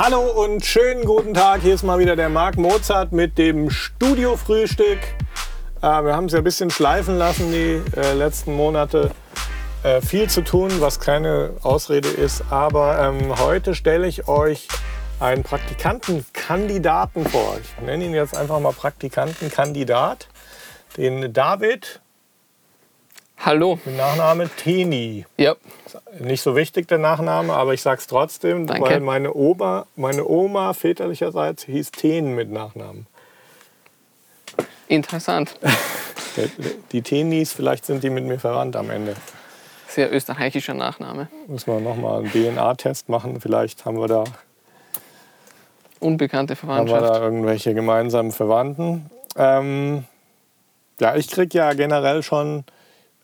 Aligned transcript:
Hallo 0.00 0.44
und 0.44 0.64
schönen 0.64 1.04
guten 1.04 1.34
Tag. 1.34 1.62
Hier 1.62 1.74
ist 1.74 1.82
mal 1.82 1.98
wieder 1.98 2.14
der 2.14 2.28
Marc 2.28 2.56
Mozart 2.56 3.10
mit 3.10 3.36
dem 3.36 3.68
Studio-Frühstück. 3.68 5.00
Äh, 5.82 5.82
wir 5.82 6.14
haben 6.14 6.26
es 6.26 6.32
ja 6.34 6.38
ein 6.38 6.44
bisschen 6.44 6.70
schleifen 6.70 7.18
lassen 7.18 7.50
die 7.50 7.82
äh, 7.98 8.12
letzten 8.12 8.54
Monate. 8.54 9.10
Äh, 9.82 10.00
viel 10.00 10.30
zu 10.30 10.42
tun, 10.42 10.70
was 10.78 11.00
keine 11.00 11.50
Ausrede 11.64 12.06
ist. 12.06 12.44
Aber 12.48 12.96
ähm, 13.00 13.40
heute 13.40 13.74
stelle 13.74 14.06
ich 14.06 14.28
euch 14.28 14.68
einen 15.18 15.42
Praktikantenkandidaten 15.42 17.26
vor. 17.26 17.58
Ich 17.60 17.84
nenne 17.84 18.04
ihn 18.04 18.14
jetzt 18.14 18.36
einfach 18.36 18.60
mal 18.60 18.72
Praktikantenkandidat. 18.72 20.28
Den 20.96 21.32
David 21.32 22.00
Hallo. 23.44 23.78
mit 23.84 23.96
Nachname 23.96 24.48
Teni. 24.48 25.24
Ja, 25.36 25.54
Nicht 26.18 26.42
so 26.42 26.56
wichtig 26.56 26.88
der 26.88 26.98
Nachname, 26.98 27.52
aber 27.52 27.72
ich 27.74 27.82
sag's 27.82 28.06
trotzdem, 28.06 28.66
Danke. 28.66 28.82
weil 28.90 29.00
meine 29.00 29.32
Oma, 29.34 29.86
meine 29.96 30.24
Oma 30.26 30.72
väterlicherseits 30.74 31.64
hieß 31.64 31.92
Ten 31.92 32.34
mit 32.34 32.50
Nachnamen. 32.50 33.06
interessant. 34.88 35.56
Die 36.92 37.02
Tenis, 37.02 37.52
vielleicht 37.52 37.84
sind 37.84 38.04
die 38.04 38.10
mit 38.10 38.24
mir 38.24 38.38
verwandt 38.38 38.76
am 38.76 38.90
Ende. 38.90 39.16
Sehr 39.88 40.12
österreichischer 40.12 40.74
Nachname. 40.74 41.26
Müssen 41.48 41.72
wir 41.72 41.80
nochmal 41.80 42.20
einen 42.20 42.30
DNA-Test 42.30 43.08
machen. 43.08 43.40
Vielleicht 43.40 43.84
haben 43.84 43.98
wir 43.98 44.06
da, 44.06 44.24
Unbekannte 45.98 46.54
haben 46.54 46.68
wir 46.68 46.74
Verwandtschaft. 46.86 47.02
da 47.16 47.20
irgendwelche 47.24 47.74
gemeinsamen 47.74 48.30
Verwandten. 48.30 49.10
Ähm, 49.36 50.04
ja, 51.00 51.16
ich 51.16 51.28
kriege 51.28 51.58
ja 51.58 51.72
generell 51.72 52.22
schon 52.22 52.64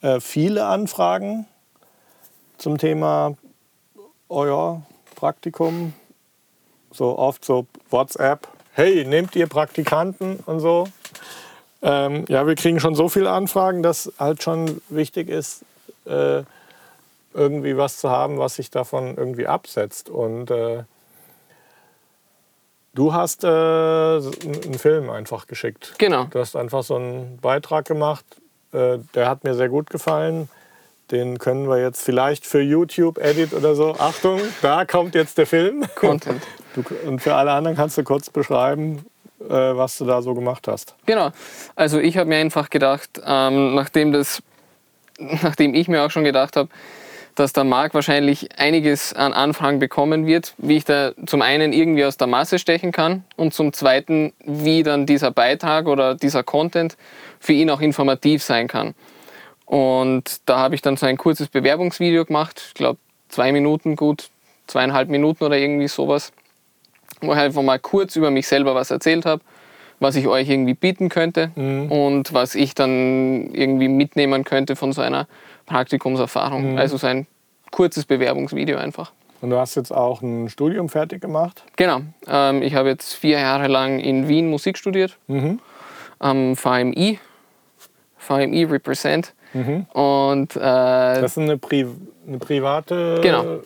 äh, 0.05 0.21
viele 0.21 0.67
Anfragen 0.67 1.47
zum 2.59 2.77
Thema 2.79 3.37
euer 4.29 4.83
Praktikum. 5.17 5.95
So 6.93 7.19
oft 7.19 7.45
so 7.45 7.67
WhatsApp, 7.91 8.47
hey, 8.73 9.05
nehmt 9.05 9.35
ihr 9.35 9.49
Praktikanten 9.49 10.37
und 10.47 10.61
so. 10.61 10.87
Ähm, 11.83 12.25
ja, 12.29 12.47
wir 12.47 12.55
kriegen 12.55 12.81
schon 12.81 12.95
so 12.95 13.09
viele 13.09 13.31
Anfragen, 13.31 13.83
dass 13.83 14.13
halt 14.19 14.43
schon 14.43 14.81
wichtig 14.91 15.29
ist, 15.29 15.65
äh, 16.05 16.43
irgendwie 17.33 17.77
was 17.77 17.99
zu 17.99 18.11
haben, 18.11 18.39
was 18.39 18.57
sich 18.57 18.71
davon 18.71 19.17
irgendwie 19.17 19.47
absetzt. 19.47 20.09
Und 20.09 20.51
äh, 20.51 20.85
du 22.95 23.13
hast 23.13 23.43
äh, 23.43 23.49
einen 23.49 24.79
Film 24.79 25.11
einfach 25.11 25.47
geschickt. 25.47 25.95
Genau. 25.99 26.25
Du 26.25 26.39
hast 26.39 26.55
einfach 26.55 26.85
so 26.85 26.95
einen 26.95 27.39
Beitrag 27.39 27.87
gemacht. 27.87 28.25
Äh, 28.75 28.99
der 29.15 29.29
hat 29.29 29.45
mir 29.45 29.55
sehr 29.55 29.69
gut 29.69 29.89
gefallen. 29.89 30.49
Den 31.11 31.39
können 31.39 31.69
wir 31.69 31.81
jetzt 31.81 32.03
vielleicht 32.03 32.47
für 32.47 32.61
YouTube 32.61 33.19
Edit 33.19 33.53
oder 33.53 33.75
so. 33.75 33.95
Achtung, 33.99 34.41
da 34.63 34.85
kommt 34.85 35.15
jetzt 35.15 35.39
der 35.39 35.47
Film. 35.47 35.85
Content. 35.95 36.43
Du, 36.75 36.83
und 37.07 37.21
für 37.21 37.35
alle 37.35 37.53
anderen 37.53 37.77
kannst 37.77 37.97
du 37.99 38.03
kurz 38.03 38.31
beschreiben, 38.31 39.05
äh, 39.41 39.53
was 39.53 39.99
du 39.99 40.07
da 40.07 40.23
so 40.23 40.35
gemacht 40.35 40.67
hast. 40.67 40.95
Genau. 41.07 41.31
Also 41.77 42.01
ich 42.01 42.17
habe 42.17 42.29
mir 42.29 42.39
einfach 42.39 42.71
gedacht, 42.71 43.21
ähm, 43.25 43.75
nachdem 43.75 44.13
das, 44.13 44.43
nachdem 45.19 45.75
ich 45.75 45.89
mir 45.89 46.03
auch 46.03 46.11
schon 46.11 46.25
gedacht 46.25 46.57
habe, 46.57 46.69
dass 47.35 47.53
der 47.53 47.65
Marc 47.65 47.95
wahrscheinlich 47.95 48.59
einiges 48.59 49.13
an 49.13 49.33
Anfragen 49.33 49.79
bekommen 49.79 50.27
wird, 50.27 50.55
wie 50.59 50.77
ich 50.77 50.85
da 50.85 51.13
zum 51.27 51.43
einen 51.43 51.73
irgendwie 51.73 52.05
aus 52.05 52.17
der 52.17 52.27
Masse 52.27 52.59
stechen 52.59 52.93
kann 52.93 53.25
und 53.37 53.55
zum 53.55 53.73
zweiten, 53.73 54.33
wie 54.45 54.83
dann 54.83 55.07
dieser 55.07 55.31
Beitrag 55.31 55.87
oder 55.87 56.15
dieser 56.15 56.43
Content 56.43 56.97
für 57.41 57.53
ihn 57.53 57.71
auch 57.71 57.81
informativ 57.81 58.43
sein 58.43 58.69
kann. 58.69 58.95
Und 59.67 60.41
da 60.47 60.59
habe 60.59 60.75
ich 60.75 60.83
dann 60.83 60.97
so 60.97 61.07
ein 61.07 61.17
kurzes 61.17 61.49
Bewerbungsvideo 61.49 62.25
gemacht, 62.25 62.63
ich 62.69 62.75
glaube 62.75 62.99
zwei 63.29 63.51
Minuten 63.51 63.97
gut, 63.97 64.29
zweieinhalb 64.67 65.09
Minuten 65.09 65.45
oder 65.45 65.57
irgendwie 65.57 65.89
sowas, 65.89 66.33
wo 67.21 67.33
ich 67.33 67.39
einfach 67.39 67.63
mal 67.63 67.79
kurz 67.79 68.17
über 68.17 68.31
mich 68.31 68.47
selber 68.47 68.75
was 68.75 68.91
erzählt 68.91 69.27
habe, 69.27 69.43
was 70.01 70.17
ich 70.17 70.27
euch 70.27 70.49
irgendwie 70.49 70.75
bieten 70.75 71.09
könnte 71.09 71.51
und 71.89 72.33
was 72.33 72.55
ich 72.55 72.75
dann 72.75 73.51
irgendwie 73.53 73.89
mitnehmen 73.89 74.45
könnte 74.45 74.77
von 74.77 74.93
so 74.93 75.01
einer 75.01 75.27
Praktikumserfahrung. 75.67 76.79
Also 76.79 76.97
so 76.97 77.07
ein 77.07 77.27
kurzes 77.71 78.05
Bewerbungsvideo 78.05 78.79
einfach. 78.79 79.13
Und 79.41 79.51
du 79.51 79.59
hast 79.59 79.75
jetzt 79.75 79.93
auch 79.93 80.23
ein 80.23 80.49
Studium 80.49 80.89
fertig 80.89 81.21
gemacht. 81.21 81.65
Genau. 81.77 82.01
Ähm, 82.27 82.63
ich 82.63 82.75
habe 82.75 82.89
jetzt 82.89 83.13
vier 83.15 83.41
Jahre 83.41 83.69
lang 83.69 83.99
in 84.01 84.27
Wien 84.29 84.49
Musik 84.49 84.79
studiert, 84.79 85.19
am 86.19 86.57
VMI, 86.57 87.19
VMI 88.17 88.65
Represent. 88.65 89.35
Und 89.93 90.57
äh, 90.57 90.61
Das 90.61 91.33
ist 91.33 91.39
eine, 91.39 91.59
Pri 91.59 91.87
eine 92.27 92.39
private 92.39 93.21
Genau. 93.23 93.61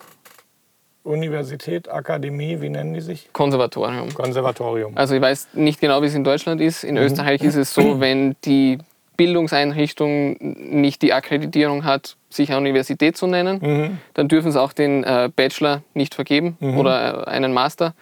Universität, 1.05 1.89
Akademie, 1.91 2.61
wie 2.61 2.69
nennen 2.69 2.93
die 2.93 3.01
sich? 3.01 3.31
Konservatorium. 3.33 4.13
Konservatorium. 4.13 4.93
Also 4.97 5.15
ich 5.15 5.23
weiß 5.23 5.49
nicht 5.55 5.81
genau, 5.81 6.03
wie 6.03 6.07
es 6.07 6.15
in 6.15 6.25
Deutschland 6.25 6.61
ist. 6.61 6.85
In 6.85 6.99
Österreich 6.99 7.43
ist 7.43 7.55
es 7.55 7.73
so, 7.73 8.01
wenn 8.01 8.37
die 8.45 8.79
Bildungseinrichtung 9.19 10.37
nicht 10.41 11.03
die 11.03 11.13
Akkreditierung 11.13 11.85
hat, 11.85 12.17
sich 12.31 12.49
eine 12.49 12.59
Universität 12.59 13.19
zu 13.19 13.27
nennen, 13.27 13.99
dann 14.15 14.29
dürfen 14.29 14.51
sie 14.53 14.61
auch 14.61 14.73
den 14.73 15.05
äh, 15.05 15.29
Bachelor 15.35 15.83
nicht 15.93 16.15
vergeben 16.15 16.57
oder 16.79 17.27
äh, 17.27 17.31
einen 17.31 17.53
Master. 17.53 17.95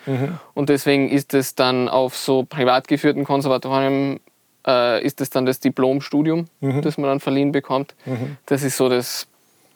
Und 0.54 0.68
deswegen 0.68 1.08
ist 1.08 1.34
es 1.34 1.56
dann 1.56 1.88
auf 1.88 2.16
so 2.16 2.44
privat 2.44 2.86
geführten 2.86 3.24
Konservatorien 3.24 4.20
äh, 4.66 5.02
ist 5.04 5.20
es 5.20 5.30
dann 5.30 5.46
das 5.46 5.58
Diplomstudium, 5.58 6.46
das 6.60 6.98
man 6.98 7.08
dann 7.08 7.20
verliehen 7.20 7.50
bekommt. 7.50 7.94
Das 8.46 8.62
ist 8.62 8.76
so 8.76 8.88
das 8.88 9.26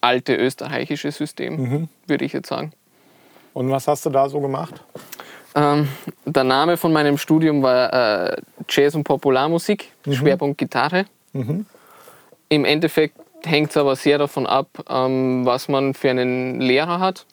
alte 0.00 0.34
österreichische 0.34 1.10
System, 1.10 1.88
würde 2.06 2.24
ich 2.24 2.32
jetzt 2.32 2.48
sagen. 2.48 2.72
Und 3.52 3.70
was 3.70 3.88
hast 3.88 4.06
du 4.06 4.10
da 4.10 4.28
so 4.28 4.40
gemacht? 4.40 4.82
Ähm, 5.54 5.88
der 6.24 6.44
Name 6.44 6.76
von 6.76 6.92
meinem 6.92 7.18
Studium 7.18 7.62
war 7.62 8.32
äh, 8.32 8.36
Jazz 8.68 8.94
und 8.94 9.04
Popularmusik, 9.04 9.92
Schwerpunkt 10.10 10.58
Gitarre. 10.58 11.06
Im 11.32 12.64
Endeffekt 12.64 13.16
hängt 13.44 13.70
es 13.70 13.76
aber 13.76 13.96
sehr 13.96 14.18
davon 14.18 14.46
ab, 14.46 14.68
ähm, 14.88 15.46
was 15.46 15.68
man 15.68 15.94
für 15.94 16.10
einen 16.10 16.60
Lehrer 16.60 17.00
hat. 17.00 17.26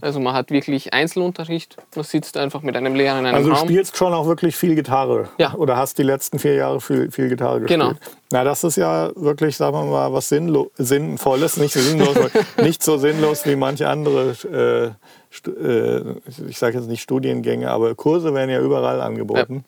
Also 0.00 0.18
man 0.18 0.34
hat 0.34 0.50
wirklich 0.50 0.92
Einzelunterricht, 0.94 1.76
man 1.94 2.04
sitzt 2.04 2.36
einfach 2.36 2.62
mit 2.62 2.76
einem 2.76 2.96
Lehrer 2.96 3.20
in 3.20 3.26
einem 3.26 3.36
Also 3.36 3.50
du 3.50 3.54
Raum. 3.54 3.68
spielst 3.68 3.96
schon 3.96 4.12
auch 4.12 4.26
wirklich 4.26 4.56
viel 4.56 4.74
Gitarre. 4.74 5.28
Ja. 5.38 5.54
Oder 5.54 5.76
hast 5.76 5.96
die 5.98 6.02
letzten 6.02 6.40
vier 6.40 6.54
Jahre 6.54 6.80
viel, 6.80 7.10
viel 7.12 7.28
Gitarre 7.28 7.60
gespielt. 7.60 7.80
Genau. 7.80 7.92
Na, 8.32 8.42
das 8.42 8.64
ist 8.64 8.76
ja 8.76 9.12
wirklich, 9.14 9.56
sagen 9.56 9.76
wir 9.76 9.84
mal, 9.84 10.12
was 10.12 10.28
Sinnlo 10.28 10.72
Sinnvolles, 10.76 11.56
nicht 11.56 11.74
sinnlos, 11.74 12.16
nicht 12.60 12.82
so 12.82 12.96
sinnlos 12.96 13.46
wie 13.46 13.54
manche 13.54 13.88
andere, 13.88 14.34
äh, 14.52 15.48
äh, 15.48 16.14
ich 16.48 16.58
sage 16.58 16.78
jetzt 16.78 16.88
nicht 16.88 17.02
Studiengänge, 17.02 17.70
aber 17.70 17.94
Kurse 17.94 18.34
werden 18.34 18.50
ja 18.50 18.60
überall 18.60 19.00
angeboten. 19.00 19.64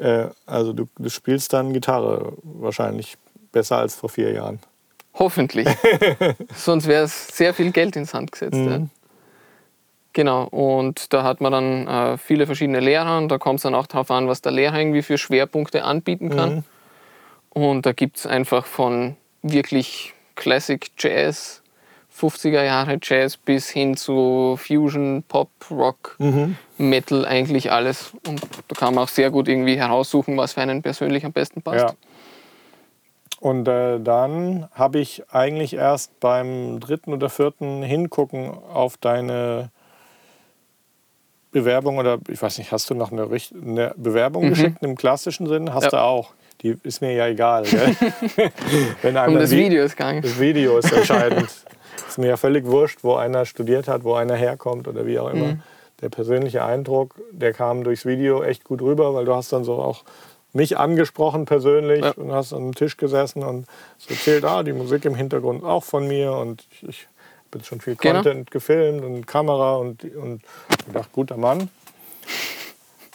Äh, 0.00 0.28
also 0.46 0.72
du, 0.72 0.88
du 0.98 1.08
spielst 1.10 1.52
dann 1.52 1.72
Gitarre 1.72 2.32
wahrscheinlich 2.42 3.16
besser 3.52 3.78
als 3.78 3.94
vor 3.94 4.08
vier 4.08 4.32
Jahren. 4.32 4.58
Hoffentlich. 5.14 5.68
Sonst 6.54 6.86
wäre 6.86 7.04
es 7.04 7.28
sehr 7.28 7.52
viel 7.52 7.72
Geld 7.72 7.96
ins 7.96 8.14
Hand 8.14 8.32
gesetzt. 8.32 8.54
Ja. 8.54 8.80
Genau, 10.12 10.44
und 10.44 11.12
da 11.12 11.22
hat 11.22 11.40
man 11.40 11.52
dann 11.52 11.86
äh, 11.86 12.18
viele 12.18 12.46
verschiedene 12.46 12.80
Lehrer 12.80 13.18
und 13.18 13.28
da 13.28 13.38
kommt 13.38 13.58
es 13.58 13.62
dann 13.62 13.74
auch 13.74 13.86
darauf 13.86 14.10
an, 14.10 14.26
was 14.26 14.42
der 14.42 14.50
Lehrer 14.52 14.78
irgendwie 14.78 15.02
für 15.02 15.18
Schwerpunkte 15.18 15.84
anbieten 15.84 16.30
kann. 16.30 16.64
Und 17.50 17.86
da 17.86 17.92
gibt 17.92 18.16
es 18.16 18.26
einfach 18.26 18.66
von 18.66 19.16
wirklich 19.42 20.14
Classic 20.34 20.84
Jazz, 20.98 21.62
50er 22.18 22.64
Jahre 22.64 22.98
Jazz 23.00 23.36
bis 23.36 23.68
hin 23.68 23.96
zu 23.96 24.58
Fusion, 24.60 25.22
Pop, 25.28 25.50
Rock, 25.70 26.16
Metal, 26.88 27.24
eigentlich 27.26 27.70
alles. 27.70 28.12
Und 28.26 28.40
da 28.68 28.74
kann 28.76 28.94
man 28.94 29.04
auch 29.04 29.08
sehr 29.08 29.30
gut 29.30 29.48
irgendwie 29.48 29.76
heraussuchen, 29.76 30.36
was 30.36 30.54
für 30.54 30.60
einen 30.62 30.82
persönlich 30.82 31.24
am 31.24 31.32
besten 31.32 31.62
passt. 31.62 31.80
Ja. 31.84 31.92
Und 33.40 33.68
äh, 33.68 33.98
dann 34.00 34.68
habe 34.74 34.98
ich 34.98 35.22
eigentlich 35.30 35.74
erst 35.74 36.18
beim 36.20 36.78
dritten 36.80 37.12
oder 37.12 37.28
vierten 37.30 37.82
Hingucken 37.82 38.50
auf 38.72 38.96
deine 38.98 39.70
Bewerbung 41.52 41.98
oder 41.98 42.18
ich 42.28 42.40
weiß 42.40 42.58
nicht, 42.58 42.70
hast 42.70 42.88
du 42.90 42.94
noch 42.94 43.10
eine, 43.10 43.22
eine 43.24 43.94
Bewerbung 43.96 44.50
geschickt 44.50 44.82
im 44.82 44.94
klassischen 44.96 45.46
Sinn? 45.46 45.72
Hast 45.74 45.84
Mhm. 45.84 45.84
Ja. 45.86 45.90
du 45.90 46.02
auch. 46.02 46.30
Die 46.62 46.76
ist 46.82 47.00
mir 47.00 47.12
ja 47.14 47.26
egal. 47.26 47.64
Wenn 49.02 49.16
Um 49.16 49.34
das 49.38 49.50
Vi- 49.50 49.56
Video 49.64 49.82
ist 49.84 49.96
gegangen. 49.96 50.20
Das 50.22 50.38
Video 50.38 50.76
ist 50.78 50.92
entscheidend. 50.92 51.48
ist 52.06 52.18
mir 52.18 52.28
ja 52.28 52.36
völlig 52.36 52.66
wurscht, 52.66 52.98
wo 53.02 53.14
einer 53.14 53.46
studiert 53.46 53.88
hat, 53.88 54.04
wo 54.04 54.12
einer 54.14 54.34
herkommt 54.36 54.86
oder 54.86 55.06
wie 55.06 55.18
auch 55.18 55.30
immer. 55.30 55.46
Mhm. 55.54 55.62
Der 56.02 56.08
persönliche 56.08 56.64
Eindruck, 56.64 57.14
der 57.30 57.52
kam 57.52 57.84
durchs 57.84 58.06
Video 58.06 58.42
echt 58.42 58.64
gut 58.64 58.80
rüber, 58.82 59.14
weil 59.14 59.24
du 59.26 59.34
hast 59.34 59.52
dann 59.52 59.64
so 59.64 59.74
auch 59.74 60.02
mich 60.52 60.78
angesprochen 60.78 61.44
persönlich 61.44 62.02
Ja. 62.04 62.12
und 62.16 62.32
hast 62.32 62.52
am 62.52 62.74
Tisch 62.74 62.96
gesessen 62.96 63.42
und 63.42 63.66
so 63.98 64.14
erzählt, 64.14 64.44
ah, 64.44 64.62
die 64.62 64.72
Musik 64.72 65.04
im 65.04 65.14
Hintergrund 65.14 65.62
auch 65.62 65.84
von 65.84 66.08
mir 66.08 66.32
und 66.32 66.64
ich, 66.72 66.88
ich 66.88 67.06
habe 67.50 67.58
jetzt 67.58 67.66
schon 67.66 67.80
viel 67.80 67.96
Genau. 67.96 68.14
Content 68.14 68.50
gefilmt 68.50 69.04
und 69.04 69.26
Kamera 69.26 69.76
und, 69.76 70.02
und 70.16 70.42
gedacht, 70.86 71.10
guter 71.12 71.36
Mann. 71.36 71.68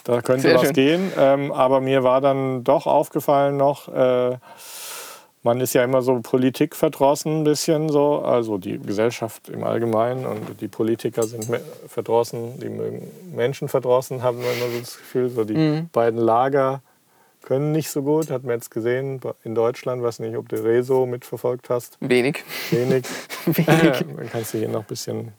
Da 0.04 0.22
könnte 0.22 0.42
Sehr 0.42 0.54
was 0.54 0.62
schön. 0.66 0.72
gehen. 0.74 1.12
Ähm, 1.18 1.50
aber 1.52 1.80
mir 1.80 2.04
war 2.04 2.20
dann 2.20 2.62
doch 2.62 2.86
aufgefallen 2.86 3.56
noch, 3.56 3.88
äh, 3.88 4.36
man 5.46 5.60
ist 5.60 5.74
ja 5.74 5.84
immer 5.84 6.02
so 6.02 6.18
politikverdrossen 6.20 7.38
ein 7.38 7.44
bisschen 7.44 7.88
so, 7.88 8.18
also 8.18 8.58
die 8.58 8.80
Gesellschaft 8.80 9.48
im 9.48 9.62
Allgemeinen 9.62 10.26
und 10.26 10.60
die 10.60 10.66
Politiker 10.66 11.22
sind 11.22 11.46
verdrossen, 11.86 12.58
die 12.58 12.68
mögen 12.68 13.08
Menschen 13.32 13.68
verdrossen, 13.68 14.24
haben 14.24 14.40
wir 14.42 14.52
immer 14.52 14.72
so 14.72 14.80
das 14.80 14.96
Gefühl, 14.98 15.30
so 15.30 15.44
die 15.44 15.54
mhm. 15.54 15.88
beiden 15.92 16.18
Lager 16.18 16.82
können 17.42 17.70
nicht 17.70 17.90
so 17.90 18.02
gut, 18.02 18.28
hat 18.28 18.42
man 18.42 18.56
jetzt 18.56 18.72
gesehen 18.72 19.20
in 19.44 19.54
Deutschland, 19.54 20.02
weiß 20.02 20.18
nicht, 20.18 20.36
ob 20.36 20.48
du 20.48 20.56
Rezo 20.56 21.06
mitverfolgt 21.06 21.70
hast. 21.70 21.96
Wenig. 22.00 22.42
Wenig. 22.72 23.04
Wenig. 23.46 24.04
Dann 24.16 24.28
kannst 24.32 24.52
du 24.52 24.58
hier 24.58 24.68
noch 24.68 24.80
ein 24.80 24.86
bisschen, 24.86 25.32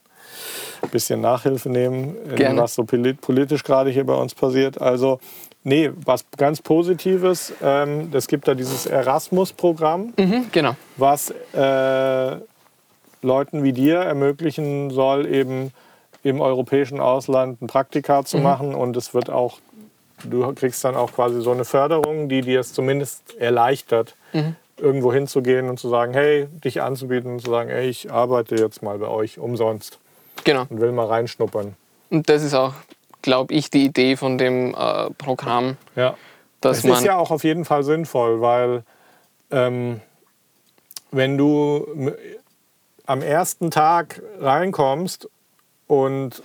bisschen 0.90 1.20
Nachhilfe 1.20 1.68
nehmen, 1.68 2.16
was 2.56 2.76
so 2.76 2.86
politisch 2.86 3.62
gerade 3.62 3.90
hier 3.90 4.06
bei 4.06 4.16
uns 4.16 4.34
passiert. 4.34 4.80
Also 4.80 5.20
Nee, 5.68 5.92
was 6.06 6.24
ganz 6.38 6.62
Positives. 6.62 7.52
Ähm, 7.62 8.10
es 8.14 8.30
gibt 8.30 8.48
da 8.48 8.56
dieses 8.56 8.86
Erasmus-Programm, 8.86 10.14
mhm, 10.18 10.46
genau. 10.50 10.78
was 10.96 11.34
äh, 11.54 12.38
Leuten 13.22 13.64
wie 13.66 13.74
dir 13.74 13.98
ermöglichen 13.98 14.92
soll, 14.92 15.26
eben 15.26 15.74
im 16.24 16.40
europäischen 16.40 17.02
Ausland 17.02 17.62
ein 17.62 17.68
Praktika 17.68 18.24
zu 18.24 18.38
mhm. 18.38 18.44
machen. 18.44 18.76
Und 18.76 18.96
es 18.96 19.14
wird 19.14 19.30
auch, 19.30 19.58
du 20.24 20.54
kriegst 20.54 20.86
dann 20.86 20.96
auch 20.96 21.12
quasi 21.12 21.42
so 21.42 21.52
eine 21.52 21.66
Förderung, 21.66 22.30
die 22.30 22.40
dir 22.40 22.62
es 22.62 22.72
zumindest 22.72 23.36
erleichtert, 23.36 24.16
mhm. 24.32 24.56
irgendwo 24.78 25.12
hinzugehen 25.12 25.68
und 25.68 25.78
zu 25.82 25.90
sagen, 25.90 26.14
hey, 26.14 26.48
dich 26.64 26.82
anzubieten 26.82 27.34
und 27.34 27.42
zu 27.42 27.52
sagen, 27.52 27.70
hey, 27.70 27.90
ich 27.90 28.10
arbeite 28.10 28.56
jetzt 28.56 28.84
mal 28.84 28.98
bei 29.00 29.10
euch 29.10 29.38
umsonst. 29.38 30.00
Genau. 30.46 30.66
Und 30.70 30.80
will 30.80 30.94
mal 30.94 31.08
reinschnuppern. 31.08 31.76
Und 32.10 32.30
das 32.30 32.42
ist 32.42 32.54
auch 32.54 32.72
glaube 33.22 33.54
ich, 33.54 33.70
die 33.70 33.86
Idee 33.86 34.16
von 34.16 34.38
dem 34.38 34.74
äh, 34.74 35.10
Programm. 35.18 35.78
Ja. 35.96 36.16
Dass 36.62 36.82
das 36.82 37.00
ist 37.00 37.06
ja 37.06 37.18
auch 37.18 37.32
auf 37.32 37.44
jeden 37.44 37.66
Fall 37.66 37.84
sinnvoll, 37.84 38.42
weil 38.42 38.84
ähm, 39.52 40.02
wenn 41.12 41.38
du 41.38 42.14
am 43.06 43.22
ersten 43.22 43.72
Tag 43.72 44.22
reinkommst 44.40 45.30
und 45.88 46.44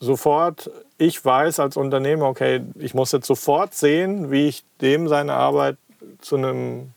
sofort, 0.00 0.70
ich 0.98 1.24
weiß 1.24 1.58
als 1.58 1.76
Unternehmer, 1.76 2.26
okay, 2.26 2.62
ich 2.78 2.94
muss 2.94 3.12
jetzt 3.12 3.26
sofort 3.26 3.74
sehen, 3.74 4.30
wie 4.30 4.48
ich 4.48 4.64
dem 4.80 5.08
seine 5.08 5.34
Arbeit 5.34 5.76
zu 6.20 6.36
einem 6.36 6.92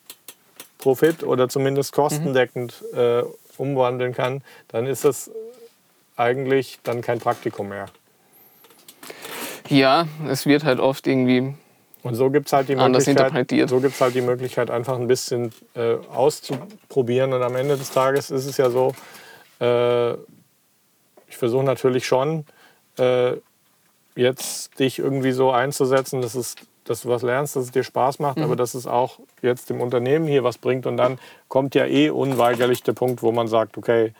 Profit 0.77 1.23
oder 1.23 1.49
zumindest 1.49 1.93
kostendeckend 1.93 2.83
mhm. 2.91 2.99
äh, 2.99 3.23
umwandeln 3.57 4.13
kann, 4.13 4.43
dann 4.67 4.85
ist 4.85 5.05
das 5.05 5.31
eigentlich 6.15 6.79
dann 6.83 7.01
kein 7.01 7.19
Praktikum 7.19 7.69
mehr. 7.69 7.87
Ja, 9.71 10.07
es 10.27 10.45
wird 10.45 10.63
halt 10.63 10.79
oft 10.79 11.07
irgendwie 11.07 11.53
und 12.03 12.15
so 12.15 12.29
gibt 12.31 12.47
es 12.47 12.53
halt, 12.53 12.67
die 12.67 12.75
Möglichkeit, 12.75 13.69
so 13.69 13.79
gibt's 13.79 14.01
halt 14.01 14.15
die 14.15 14.21
Möglichkeit, 14.21 14.71
einfach 14.71 14.97
ein 14.97 15.07
bisschen 15.07 15.53
äh, 15.75 15.95
auszuprobieren. 16.11 17.31
Und 17.33 17.43
am 17.43 17.55
Ende 17.55 17.77
des 17.77 17.91
Tages 17.91 18.31
ist 18.31 18.47
es 18.47 18.57
ja 18.57 18.71
so, 18.71 18.93
äh, 19.59 20.13
ich 21.27 21.37
versuche 21.37 21.63
natürlich 21.63 22.07
schon, 22.07 22.45
äh, 22.97 23.33
jetzt 24.15 24.79
dich 24.79 24.99
irgendwie 24.99 25.31
so 25.31 25.51
einzusetzen, 25.51 26.21
dass, 26.21 26.33
es, 26.33 26.55
dass 26.85 27.01
du 27.03 27.09
was 27.09 27.21
lernst, 27.21 27.55
dass 27.55 27.65
es 27.65 27.71
dir 27.71 27.83
Spaß 27.83 28.17
macht, 28.19 28.37
mhm. 28.37 28.45
aber 28.45 28.55
dass 28.55 28.73
es 28.73 28.87
auch 28.87 29.19
jetzt 29.43 29.69
dem 29.69 29.79
Unternehmen 29.79 30.27
hier 30.27 30.43
was 30.43 30.57
bringt. 30.57 30.87
Und 30.87 30.97
dann 30.97 31.19
kommt 31.49 31.75
ja 31.75 31.85
eh 31.85 32.09
unweigerlich 32.09 32.81
der 32.81 32.93
Punkt, 32.93 33.21
wo 33.21 33.31
man 33.31 33.47
sagt, 33.47 33.77
okay, 33.77 34.13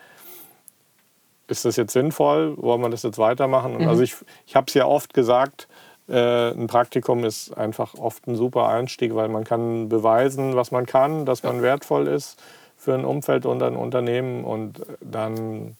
ist 1.52 1.64
das 1.64 1.76
jetzt 1.76 1.92
sinnvoll? 1.92 2.56
Wollen 2.56 2.80
wir 2.80 2.90
das 2.90 3.02
jetzt 3.02 3.18
weitermachen? 3.18 3.78
Mhm. 3.78 3.88
Also 3.88 4.02
ich, 4.02 4.16
ich 4.46 4.56
habe 4.56 4.66
es 4.68 4.74
ja 4.74 4.86
oft 4.86 5.14
gesagt, 5.14 5.68
äh, 6.08 6.50
ein 6.50 6.66
Praktikum 6.66 7.24
ist 7.24 7.56
einfach 7.56 7.94
oft 7.94 8.26
ein 8.26 8.34
super 8.34 8.68
Einstieg, 8.68 9.14
weil 9.14 9.28
man 9.28 9.44
kann 9.44 9.88
beweisen, 9.88 10.56
was 10.56 10.72
man 10.72 10.86
kann, 10.86 11.24
dass 11.24 11.42
man 11.42 11.62
wertvoll 11.62 12.08
ist 12.08 12.42
für 12.76 12.94
ein 12.94 13.04
Umfeld 13.04 13.46
und 13.46 13.62
ein 13.62 13.76
Unternehmen 13.76 14.44
und 14.44 14.82
dann 15.00 15.76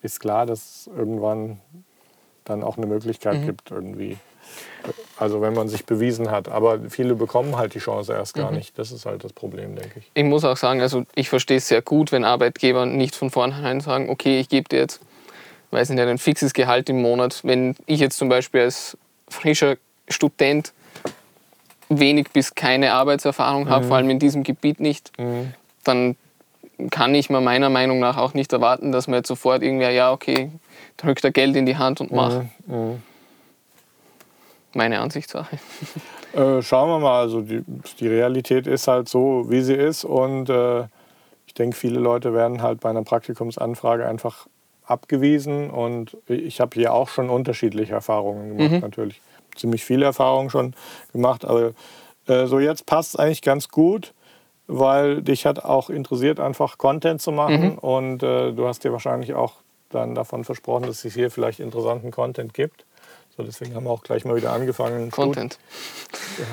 ist 0.00 0.20
klar, 0.20 0.46
dass 0.46 0.58
es 0.58 0.90
irgendwann 0.96 1.60
dann 2.44 2.62
auch 2.62 2.76
eine 2.76 2.86
Möglichkeit 2.86 3.40
mhm. 3.40 3.46
gibt, 3.46 3.70
irgendwie 3.70 4.18
also 5.18 5.40
wenn 5.40 5.54
man 5.54 5.68
sich 5.68 5.84
bewiesen 5.84 6.30
hat. 6.30 6.48
Aber 6.48 6.78
viele 6.88 7.14
bekommen 7.14 7.56
halt 7.56 7.74
die 7.74 7.78
Chance 7.78 8.12
erst 8.12 8.34
gar 8.34 8.50
mhm. 8.50 8.58
nicht. 8.58 8.78
Das 8.78 8.90
ist 8.90 9.06
halt 9.06 9.24
das 9.24 9.32
Problem, 9.32 9.76
denke 9.76 10.00
ich. 10.00 10.10
Ich 10.14 10.24
muss 10.24 10.44
auch 10.44 10.56
sagen, 10.56 10.80
also 10.80 11.04
ich 11.14 11.28
verstehe 11.28 11.58
es 11.58 11.68
sehr 11.68 11.82
gut, 11.82 12.12
wenn 12.12 12.24
Arbeitgeber 12.24 12.86
nicht 12.86 13.14
von 13.14 13.30
vornherein 13.30 13.80
sagen, 13.80 14.10
okay, 14.10 14.40
ich 14.40 14.48
gebe 14.48 14.68
dir 14.68 14.80
jetzt, 14.80 15.00
weiß 15.70 15.90
nicht, 15.90 16.00
ein 16.00 16.18
fixes 16.18 16.52
Gehalt 16.52 16.88
im 16.88 17.00
Monat. 17.02 17.40
Wenn 17.42 17.76
ich 17.86 18.00
jetzt 18.00 18.18
zum 18.18 18.28
Beispiel 18.28 18.62
als 18.62 18.96
frischer 19.28 19.76
Student 20.08 20.72
wenig 21.88 22.30
bis 22.32 22.54
keine 22.54 22.92
Arbeitserfahrung 22.92 23.68
habe, 23.68 23.84
mhm. 23.84 23.88
vor 23.88 23.96
allem 23.98 24.10
in 24.10 24.18
diesem 24.18 24.42
Gebiet 24.42 24.80
nicht, 24.80 25.12
mhm. 25.18 25.52
dann 25.84 26.16
kann 26.90 27.14
ich 27.14 27.30
mir 27.30 27.40
meiner 27.40 27.70
Meinung 27.70 28.00
nach 28.00 28.16
auch 28.16 28.34
nicht 28.34 28.52
erwarten, 28.52 28.92
dass 28.92 29.06
man 29.06 29.18
jetzt 29.18 29.28
sofort 29.28 29.62
irgendwie, 29.62 29.86
ja, 29.86 30.12
okay, 30.12 30.50
drückt 30.96 31.24
er 31.24 31.30
Geld 31.30 31.54
in 31.54 31.66
die 31.66 31.76
Hand 31.76 32.00
und 32.00 32.12
macht. 32.12 32.40
Mhm. 32.66 33.02
Meine 34.74 35.00
Ansichtssache. 35.00 35.58
Äh, 36.34 36.62
schauen 36.62 36.88
wir 36.88 36.98
mal, 36.98 37.20
also 37.20 37.42
die, 37.42 37.62
die, 38.00 38.08
Realität 38.08 38.66
ist 38.66 38.88
halt 38.88 39.06
so, 39.06 39.50
wie 39.50 39.60
sie 39.60 39.74
ist 39.74 40.02
und 40.02 40.48
äh, 40.48 40.84
ich 41.46 41.52
denke, 41.52 41.76
viele 41.76 42.00
Leute 42.00 42.32
werden 42.32 42.62
halt 42.62 42.80
bei 42.80 42.88
einer 42.88 43.02
Praktikumsanfrage 43.02 44.06
einfach 44.06 44.46
abgewiesen 44.86 45.68
und 45.68 46.16
ich 46.28 46.58
habe 46.60 46.70
hier 46.74 46.94
auch 46.94 47.10
schon 47.10 47.28
unterschiedliche 47.28 47.92
Erfahrungen 47.92 48.56
gemacht, 48.56 48.72
mhm. 48.72 48.80
natürlich. 48.80 49.20
Ziemlich 49.56 49.84
viele 49.84 50.06
Erfahrungen 50.06 50.48
schon 50.48 50.72
gemacht, 51.12 51.44
aber 51.44 51.72
äh, 52.26 52.46
so 52.46 52.58
jetzt 52.58 52.86
passt 52.86 53.14
es 53.14 53.20
eigentlich 53.20 53.42
ganz 53.42 53.68
gut, 53.68 54.14
weil 54.66 55.20
dich 55.20 55.44
hat 55.44 55.62
auch 55.62 55.90
interessiert, 55.90 56.40
einfach 56.40 56.78
Content 56.78 57.20
zu 57.20 57.32
machen 57.32 57.72
mhm. 57.72 57.78
und 57.78 58.22
äh, 58.22 58.52
du 58.52 58.66
hast 58.66 58.84
dir 58.84 58.92
wahrscheinlich 58.92 59.34
auch 59.34 59.56
dann 59.90 60.14
davon 60.14 60.44
versprochen, 60.44 60.86
dass 60.86 61.04
es 61.04 61.12
hier 61.14 61.30
vielleicht 61.30 61.60
interessanten 61.60 62.10
Content 62.10 62.54
gibt. 62.54 62.86
So, 63.36 63.42
deswegen 63.42 63.74
haben 63.74 63.84
wir 63.84 63.90
auch 63.90 64.02
gleich 64.02 64.24
mal 64.24 64.36
wieder 64.36 64.52
angefangen. 64.52 65.10
Content. 65.10 65.58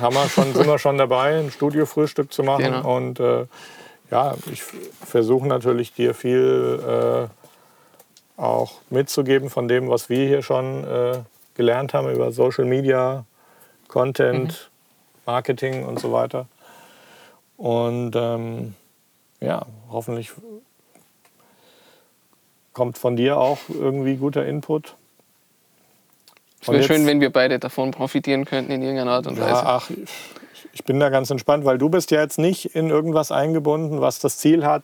Haben 0.00 0.14
wir 0.14 0.28
schon, 0.28 0.54
sind 0.54 0.66
wir 0.66 0.78
schon 0.78 0.96
dabei, 0.96 1.38
ein 1.38 1.50
Studiofrühstück 1.50 2.32
zu 2.32 2.42
machen. 2.42 2.64
Genau. 2.64 2.96
Und 2.96 3.20
äh, 3.20 3.46
ja, 4.10 4.34
ich 4.50 4.62
versuche 4.62 5.46
natürlich 5.46 5.92
dir 5.92 6.14
viel 6.14 7.28
äh, 8.38 8.40
auch 8.40 8.72
mitzugeben 8.88 9.50
von 9.50 9.68
dem, 9.68 9.90
was 9.90 10.08
wir 10.08 10.26
hier 10.26 10.42
schon 10.42 10.84
äh, 10.84 11.18
gelernt 11.54 11.92
haben 11.92 12.10
über 12.10 12.32
Social 12.32 12.64
Media, 12.64 13.24
Content, 13.88 14.70
mhm. 14.70 15.22
Marketing 15.26 15.84
und 15.84 16.00
so 16.00 16.12
weiter. 16.12 16.46
Und 17.58 18.12
ähm, 18.16 18.74
ja, 19.40 19.66
hoffentlich 19.90 20.32
kommt 22.72 22.96
von 22.96 23.16
dir 23.16 23.36
auch 23.36 23.58
irgendwie 23.68 24.16
guter 24.16 24.46
Input. 24.46 24.96
Es 26.60 26.68
wäre 26.68 26.82
schön, 26.82 27.06
wenn 27.06 27.20
wir 27.20 27.30
beide 27.30 27.58
davon 27.58 27.90
profitieren 27.90 28.44
könnten 28.44 28.70
in 28.72 28.82
irgendeiner 28.82 29.12
Art 29.12 29.26
und 29.26 29.40
Weise. 29.40 29.50
Ja, 29.50 29.62
ach, 29.64 29.90
ich 30.72 30.84
bin 30.84 31.00
da 31.00 31.08
ganz 31.08 31.30
entspannt, 31.30 31.64
weil 31.64 31.78
du 31.78 31.88
bist 31.88 32.10
ja 32.10 32.20
jetzt 32.20 32.38
nicht 32.38 32.74
in 32.74 32.90
irgendwas 32.90 33.32
eingebunden, 33.32 34.00
was 34.00 34.18
das 34.18 34.36
Ziel 34.36 34.64
hat, 34.64 34.82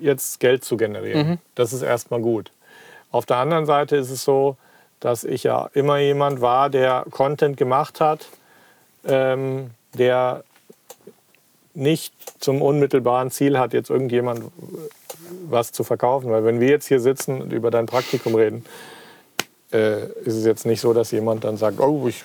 jetzt 0.00 0.40
Geld 0.40 0.64
zu 0.64 0.76
generieren. 0.76 1.28
Mhm. 1.28 1.38
Das 1.54 1.72
ist 1.72 1.82
erstmal 1.82 2.20
gut. 2.20 2.50
Auf 3.10 3.26
der 3.26 3.36
anderen 3.36 3.64
Seite 3.64 3.96
ist 3.96 4.10
es 4.10 4.24
so, 4.24 4.56
dass 5.00 5.22
ich 5.22 5.44
ja 5.44 5.70
immer 5.72 5.98
jemand 5.98 6.40
war, 6.40 6.68
der 6.70 7.04
Content 7.10 7.56
gemacht 7.56 8.00
hat, 8.00 8.26
ähm, 9.06 9.70
der 9.96 10.42
nicht 11.74 12.14
zum 12.40 12.62
unmittelbaren 12.62 13.30
Ziel 13.30 13.58
hat, 13.58 13.72
jetzt 13.72 13.90
irgendjemand 13.90 14.44
was 15.48 15.72
zu 15.72 15.84
verkaufen. 15.84 16.30
Weil 16.30 16.44
wenn 16.44 16.60
wir 16.60 16.68
jetzt 16.68 16.88
hier 16.88 17.00
sitzen 17.00 17.40
und 17.40 17.52
über 17.52 17.70
dein 17.70 17.86
Praktikum 17.86 18.34
reden, 18.34 18.64
äh, 19.74 20.06
ist 20.24 20.36
es 20.36 20.44
jetzt 20.44 20.64
nicht 20.64 20.80
so, 20.80 20.92
dass 20.92 21.10
jemand 21.10 21.44
dann 21.44 21.56
sagt, 21.56 21.80
oh, 21.80 22.06
ich, 22.08 22.24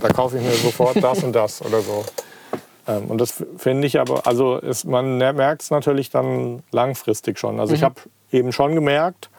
da 0.00 0.08
kaufe 0.08 0.36
ich 0.36 0.42
mir 0.42 0.52
sofort 0.52 1.02
das 1.02 1.24
und 1.24 1.32
das 1.32 1.62
oder 1.62 1.80
so. 1.80 2.04
Ähm, 2.86 3.06
und 3.06 3.18
das 3.20 3.42
finde 3.56 3.86
ich 3.86 3.98
aber, 3.98 4.26
also 4.26 4.58
ist, 4.58 4.84
man 4.84 5.18
merkt 5.18 5.62
es 5.62 5.70
natürlich 5.70 6.10
dann 6.10 6.62
langfristig 6.70 7.38
schon. 7.38 7.58
Also 7.58 7.72
mhm. 7.72 7.76
ich 7.76 7.82
habe 7.82 7.94
eben 8.30 8.52
schon 8.52 8.74
gemerkt, 8.74 9.30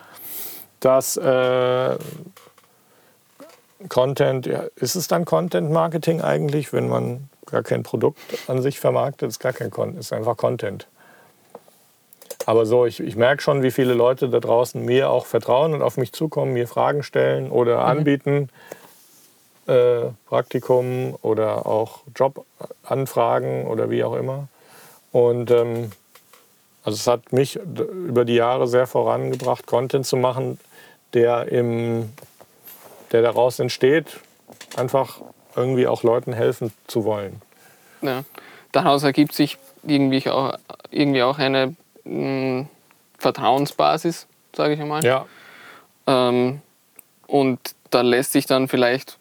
dass 0.80 1.18
äh, 1.18 1.98
Content, 3.90 4.46
ja, 4.46 4.64
ist 4.76 4.96
es 4.96 5.08
dann 5.08 5.26
Content 5.26 5.72
Marketing 5.72 6.22
eigentlich, 6.22 6.74
wenn 6.74 6.90
man 6.90 7.30
gar 7.46 7.64
kein 7.64 7.84
Produkt 7.84 8.20
an 8.48 8.62
sich 8.62 8.80
vermarktet, 8.80 9.30
ist 9.30 9.40
gar 9.40 9.54
kein 9.54 9.70
Content, 9.70 10.00
ist 10.00 10.12
einfach 10.12 10.36
Content. 10.36 10.88
Aber 12.48 12.66
so, 12.66 12.86
ich, 12.86 13.02
ich 13.02 13.18
merke 13.18 13.44
schon, 13.44 13.62
wie 13.62 13.72
viele 13.72 13.94
Leute 13.94 14.30
da 14.30 14.40
draußen 14.40 14.82
mir 14.84 15.10
auch 15.10 15.26
vertrauen 15.26 15.74
und 15.74 15.82
auf 15.82 15.98
mich 15.98 16.14
zukommen, 16.14 16.54
mir 16.54 16.66
Fragen 16.66 17.04
stellen 17.04 17.52
oder 17.52 17.80
mhm. 17.80 17.86
anbieten, 17.86 18.50
äh, 19.68 20.12
Praktikum 20.28 21.18
oder 21.22 21.66
auch 21.66 22.04
Jobanfragen 22.16 23.68
oder 23.68 23.90
wie 23.90 24.02
auch 24.06 24.16
immer. 24.16 24.48
Und 25.12 25.52
ähm, 25.52 25.92
also 26.86 26.96
es 26.96 27.06
hat 27.06 27.34
mich 27.34 27.58
über 27.58 28.24
die 28.24 28.36
Jahre 28.36 28.66
sehr 28.70 28.88
vorangebracht, 28.88 29.68
Content 29.68 30.06
zu 30.06 30.16
machen, 30.16 30.58
der, 31.14 31.52
im, 31.52 32.14
der 33.12 33.24
daraus 33.24 33.60
entsteht, 33.60 34.22
einfach 34.78 35.20
irgendwie 35.58 35.86
auch 35.86 36.02
Leuten 36.02 36.32
helfen 36.32 36.72
zu 36.88 37.04
wollen. 37.04 37.42
Ja. 38.02 38.24
daraus 38.72 39.04
ergibt 39.04 39.34
sich 39.34 39.58
irgendwie 39.84 40.30
auch, 40.30 40.54
irgendwie 40.92 41.24
auch 41.24 41.40
eine 41.40 41.76
mh, 42.08 42.66
Vertrauensbasis, 43.18 44.28
sage 44.56 44.74
ich 44.74 44.82
einmal. 44.82 45.04
Ja. 45.04 45.26
Ähm, 46.06 46.62
und 47.28 47.60
da 47.90 48.02
lässt 48.02 48.32
sich 48.32 48.46
dann 48.46 48.68
vielleicht 48.68 49.18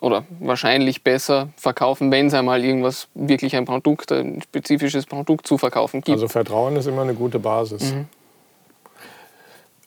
oder 0.00 0.24
wahrscheinlich 0.38 1.02
besser 1.02 1.48
verkaufen, 1.56 2.10
wenn 2.10 2.26
es 2.26 2.34
einmal 2.34 2.62
irgendwas, 2.62 3.08
wirklich 3.14 3.56
ein 3.56 3.64
Produkt, 3.64 4.12
ein 4.12 4.42
spezifisches 4.42 5.06
Produkt 5.06 5.46
zu 5.46 5.56
verkaufen 5.56 6.02
gibt. 6.02 6.10
Also 6.10 6.28
Vertrauen 6.28 6.76
ist 6.76 6.86
immer 6.86 7.02
eine 7.02 7.14
gute 7.14 7.38
Basis. 7.38 7.94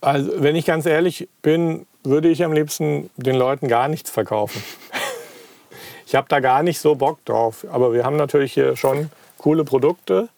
Also 0.02 0.32
wenn 0.42 0.56
ich 0.56 0.66
ganz 0.66 0.86
ehrlich 0.86 1.28
bin, 1.42 1.86
würde 2.04 2.30
ich 2.30 2.44
am 2.44 2.54
liebsten 2.54 3.10
den 3.18 3.36
Leuten 3.36 3.68
gar 3.68 3.88
nichts 3.88 4.10
verkaufen. 4.10 4.64
ich 6.08 6.16
habe 6.16 6.28
da 6.30 6.40
gar 6.40 6.64
nicht 6.64 6.80
so 6.80 6.96
Bock 6.96 7.24
drauf. 7.26 7.66
Aber 7.72 7.94
wir 7.94 8.04
haben 8.04 8.16
natürlich 8.16 8.54
hier 8.54 8.76
schon 8.76 9.12
coole 9.38 9.66
Produkte, 9.66 10.30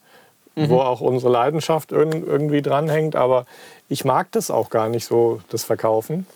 wo 0.55 0.79
auch 0.81 0.99
unsere 1.01 1.31
Leidenschaft 1.31 1.91
irg- 1.93 2.25
irgendwie 2.25 2.61
dranhängt. 2.61 3.15
Aber 3.15 3.45
ich 3.87 4.03
mag 4.03 4.31
das 4.33 4.51
auch 4.51 4.69
gar 4.69 4.89
nicht 4.89 5.05
so, 5.05 5.39
das 5.49 5.63
Verkaufen. 5.63 6.27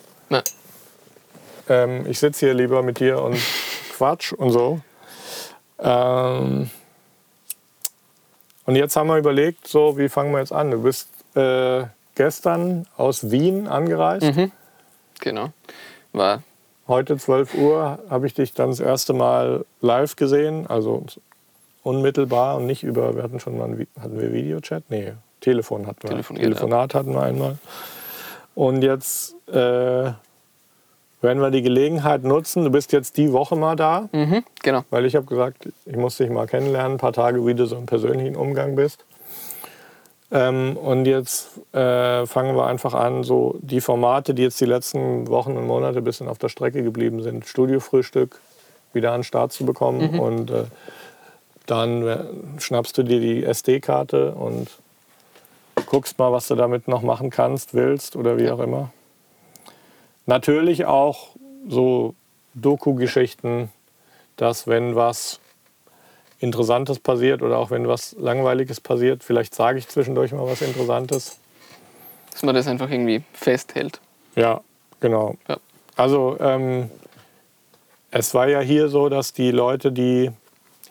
Ähm, 1.68 2.06
ich 2.08 2.18
sitze 2.18 2.46
hier 2.46 2.54
lieber 2.54 2.82
mit 2.82 3.00
dir 3.00 3.20
und 3.22 3.38
Quatsch 3.96 4.32
und 4.32 4.50
so. 4.50 4.80
Ähm, 5.78 6.70
und 8.66 8.76
jetzt 8.76 8.96
haben 8.96 9.08
wir 9.08 9.18
überlegt, 9.18 9.66
so 9.68 9.98
wie 9.98 10.08
fangen 10.08 10.32
wir 10.32 10.38
jetzt 10.40 10.52
an? 10.52 10.70
Du 10.70 10.82
bist 10.82 11.08
äh, 11.34 11.84
gestern 12.14 12.86
aus 12.96 13.30
Wien 13.30 13.66
angereist. 13.68 14.24
genau. 15.20 15.48
War 16.12 16.42
Heute 16.86 17.16
12 17.16 17.54
Uhr 17.54 17.98
habe 18.10 18.26
ich 18.26 18.34
dich 18.34 18.52
dann 18.52 18.70
das 18.70 18.80
erste 18.80 19.12
Mal 19.14 19.64
live 19.80 20.16
gesehen, 20.16 20.66
also 20.66 21.04
unmittelbar 21.84 22.56
und 22.56 22.66
nicht 22.66 22.82
über, 22.82 23.14
wir 23.14 23.22
hatten 23.22 23.38
schon 23.38 23.56
mal, 23.56 23.68
ein, 23.68 23.86
hatten 24.00 24.20
wir 24.20 24.32
Videochat? 24.32 24.82
Nee, 24.88 25.12
Telefon 25.40 25.86
hatten 25.86 26.08
wir. 26.08 26.22
Telefonat 26.22 26.94
hatten 26.94 27.12
wir 27.12 27.22
einmal. 27.22 27.58
Und 28.54 28.82
jetzt 28.82 29.36
äh, 29.48 29.52
werden 29.52 30.16
wir 31.20 31.50
die 31.50 31.62
Gelegenheit 31.62 32.24
nutzen, 32.24 32.64
du 32.64 32.70
bist 32.70 32.92
jetzt 32.92 33.16
die 33.16 33.32
Woche 33.32 33.54
mal 33.54 33.76
da, 33.76 34.08
mhm, 34.12 34.44
genau. 34.62 34.84
weil 34.90 35.04
ich 35.04 35.14
habe 35.14 35.26
gesagt, 35.26 35.68
ich 35.84 35.96
muss 35.96 36.16
dich 36.16 36.30
mal 36.30 36.46
kennenlernen, 36.46 36.92
ein 36.92 36.98
paar 36.98 37.12
Tage, 37.12 37.46
wie 37.46 37.54
du 37.54 37.66
so 37.66 37.76
im 37.76 37.86
persönlichen 37.86 38.36
Umgang 38.36 38.74
bist. 38.74 39.04
Ähm, 40.30 40.76
und 40.76 41.04
jetzt 41.04 41.60
äh, 41.74 42.26
fangen 42.26 42.56
wir 42.56 42.66
einfach 42.66 42.94
an, 42.94 43.24
so 43.24 43.56
die 43.60 43.80
Formate, 43.80 44.32
die 44.34 44.42
jetzt 44.42 44.60
die 44.60 44.66
letzten 44.66 45.28
Wochen 45.28 45.56
und 45.56 45.66
Monate 45.66 45.98
ein 45.98 46.04
bisschen 46.04 46.28
auf 46.28 46.38
der 46.38 46.48
Strecke 46.48 46.82
geblieben 46.82 47.22
sind, 47.22 47.46
Studiofrühstück 47.46 48.40
wieder 48.94 49.12
an 49.12 49.20
den 49.20 49.24
Start 49.24 49.52
zu 49.52 49.66
bekommen. 49.66 50.18
Und 50.18 50.50
äh, 50.50 50.64
dann 51.66 52.06
äh, 52.06 52.18
schnappst 52.60 52.96
du 52.98 53.02
dir 53.02 53.20
die 53.20 53.44
SD-Karte 53.44 54.32
und 54.32 54.68
guckst 55.86 56.18
mal, 56.18 56.32
was 56.32 56.48
du 56.48 56.54
damit 56.54 56.88
noch 56.88 57.02
machen 57.02 57.30
kannst, 57.30 57.74
willst 57.74 58.16
oder 58.16 58.38
wie 58.38 58.50
auch 58.50 58.60
immer. 58.60 58.92
Natürlich 60.26 60.86
auch 60.86 61.30
so 61.68 62.14
Doku-Geschichten, 62.54 63.70
dass 64.36 64.66
wenn 64.66 64.94
was 64.94 65.40
Interessantes 66.38 66.98
passiert 66.98 67.42
oder 67.42 67.58
auch 67.58 67.70
wenn 67.70 67.88
was 67.88 68.14
Langweiliges 68.18 68.80
passiert, 68.80 69.24
vielleicht 69.24 69.54
sage 69.54 69.78
ich 69.78 69.88
zwischendurch 69.88 70.32
mal 70.32 70.46
was 70.46 70.62
Interessantes. 70.62 71.38
Dass 72.32 72.42
man 72.42 72.54
das 72.54 72.66
einfach 72.66 72.90
irgendwie 72.90 73.22
festhält. 73.32 74.00
Ja, 74.34 74.60
genau. 75.00 75.36
Ja. 75.48 75.58
Also 75.96 76.36
ähm, 76.40 76.90
es 78.10 78.34
war 78.34 78.48
ja 78.48 78.60
hier 78.60 78.88
so, 78.88 79.08
dass 79.08 79.32
die 79.32 79.50
Leute, 79.50 79.92
die 79.92 80.30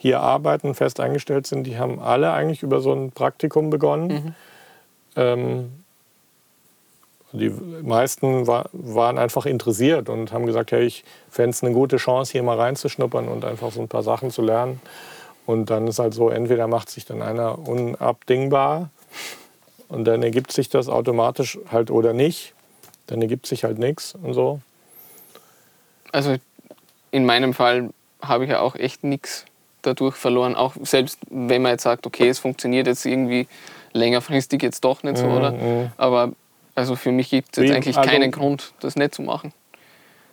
hier 0.03 0.19
arbeiten, 0.19 0.75
fest 0.75 0.99
eingestellt 0.99 1.47
sind, 1.47 1.63
die 1.63 1.77
haben 1.77 2.01
alle 2.01 2.33
eigentlich 2.33 2.61
über 2.61 2.81
so 2.81 2.91
ein 2.91 3.11
Praktikum 3.11 3.69
begonnen. 3.69 4.35
Ähm, 5.15 5.71
die 7.31 7.49
meisten 7.49 8.45
war, 8.45 8.69
waren 8.73 9.17
einfach 9.17 9.45
interessiert 9.45 10.09
und 10.09 10.33
haben 10.33 10.45
gesagt, 10.45 10.73
hey, 10.73 10.83
ich 10.83 11.05
fände 11.29 11.51
es 11.51 11.63
eine 11.63 11.73
gute 11.73 11.95
Chance, 11.95 12.33
hier 12.33 12.43
mal 12.43 12.59
reinzuschnuppern 12.59 13.29
und 13.29 13.45
einfach 13.45 13.71
so 13.71 13.79
ein 13.79 13.87
paar 13.87 14.03
Sachen 14.03 14.29
zu 14.29 14.41
lernen. 14.41 14.81
Und 15.45 15.69
dann 15.69 15.87
ist 15.87 15.99
halt 15.99 16.13
so, 16.13 16.29
entweder 16.29 16.67
macht 16.67 16.89
sich 16.89 17.05
dann 17.05 17.21
einer 17.21 17.57
unabdingbar 17.65 18.89
und 19.87 20.03
dann 20.03 20.21
ergibt 20.21 20.51
sich 20.51 20.67
das 20.67 20.89
automatisch 20.89 21.57
halt 21.71 21.91
oder 21.91 22.11
nicht. 22.11 22.53
Dann 23.07 23.21
ergibt 23.21 23.45
sich 23.45 23.63
halt 23.63 23.79
nichts 23.79 24.15
und 24.21 24.33
so. 24.33 24.59
Also 26.11 26.35
in 27.11 27.25
meinem 27.25 27.53
Fall 27.53 27.91
habe 28.21 28.43
ich 28.43 28.49
ja 28.49 28.59
auch 28.59 28.75
echt 28.75 29.05
nichts 29.05 29.45
dadurch 29.85 30.15
verloren. 30.15 30.55
Auch 30.55 30.73
selbst 30.81 31.19
wenn 31.29 31.61
man 31.61 31.73
jetzt 31.73 31.83
sagt, 31.83 32.05
okay, 32.07 32.27
es 32.29 32.39
funktioniert 32.39 32.87
jetzt 32.87 33.05
irgendwie 33.05 33.47
längerfristig 33.93 34.61
jetzt 34.63 34.83
doch 34.83 35.03
nicht 35.03 35.17
so, 35.17 35.27
Mhm, 35.27 35.37
oder? 35.37 35.51
mhm. 35.51 35.91
Aber 35.97 36.31
also 36.75 36.95
für 36.95 37.11
mich 37.11 37.29
gibt 37.29 37.57
es 37.57 37.63
jetzt 37.63 37.75
eigentlich 37.75 37.97
also- 37.97 38.09
keinen 38.09 38.31
Grund, 38.31 38.73
das 38.79 38.95
nicht 38.95 39.13
zu 39.15 39.21
machen. 39.21 39.53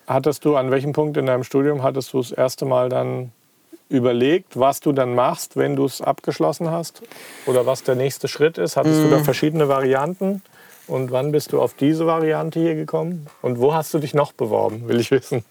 Hattest 0.07 0.45
du, 0.45 0.57
an 0.57 0.71
welchem 0.71 0.92
Punkt 0.92 1.16
in 1.16 1.26
deinem 1.26 1.45
Studium 1.45 1.83
hattest 1.83 2.12
du 2.12 2.19
das 2.19 2.33
erste 2.33 2.64
Mal 2.64 2.88
dann 2.88 3.30
überlegt, 3.88 4.59
was 4.59 4.80
du 4.80 4.92
dann 4.92 5.14
machst, 5.14 5.57
wenn 5.57 5.76
du 5.76 5.85
es 5.85 6.00
abgeschlossen 6.00 6.71
hast? 6.71 7.02
Oder 7.47 7.66
was 7.66 7.83
der 7.85 7.95
nächste 7.95 8.26
Schritt 8.28 8.59
ist? 8.59 8.76
Hattest 8.76 9.02
du 9.02 9.09
da 9.11 9.19
verschiedene 9.23 9.69
Varianten? 9.69 10.42
Und 10.88 11.12
wann 11.12 11.30
bist 11.30 11.52
du 11.52 11.61
auf 11.62 11.75
diese 11.75 12.07
Variante 12.07 12.59
hier 12.59 12.75
gekommen? 12.75 13.28
Und 13.42 13.61
wo 13.61 13.73
hast 13.75 13.95
du 13.95 14.00
dich 14.00 14.12
noch 14.14 14.33
beworben, 14.33 14.88
will 14.88 14.99
ich 14.99 15.12
wissen. 15.12 15.45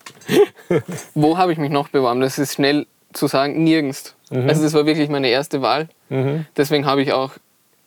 Wo 1.16 1.38
habe 1.38 1.54
ich 1.54 1.58
mich 1.58 1.72
noch 1.72 1.88
beworben? 1.88 2.20
Das 2.20 2.38
ist 2.38 2.56
schnell 2.56 2.86
zu 3.14 3.28
sagen, 3.28 3.64
nirgends. 3.64 4.16
Also 4.32 4.62
das 4.64 4.74
war 4.74 4.86
wirklich 4.86 5.10
meine 5.10 5.30
erste 5.30 5.62
Wahl. 5.62 5.90
Mhm. 6.10 6.46
Deswegen 6.56 6.86
habe 6.86 7.02
ich 7.02 7.12
auch 7.14 7.32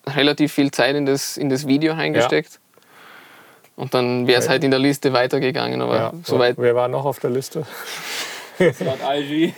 relativ 0.06 0.52
viel 0.52 0.70
Zeit 0.72 0.96
in 0.96 1.06
das, 1.06 1.36
in 1.36 1.48
das 1.48 1.66
Video 1.68 1.92
reingesteckt. 1.94 2.58
Und 3.76 3.94
dann 3.94 4.26
wäre 4.26 4.40
es 4.40 4.48
halt 4.48 4.64
in 4.64 4.70
der 4.70 4.80
Liste 4.80 5.12
weitergegangen. 5.12 5.80
Aber 5.80 5.96
Ja. 5.96 6.12
soweit 6.24 6.56
Wer 6.58 6.74
war 6.74 6.88
noch 6.88 7.04
auf 7.04 7.20
der 7.20 7.30
Liste? 7.30 7.64
Laut 8.58 8.98
IG. 9.14 9.54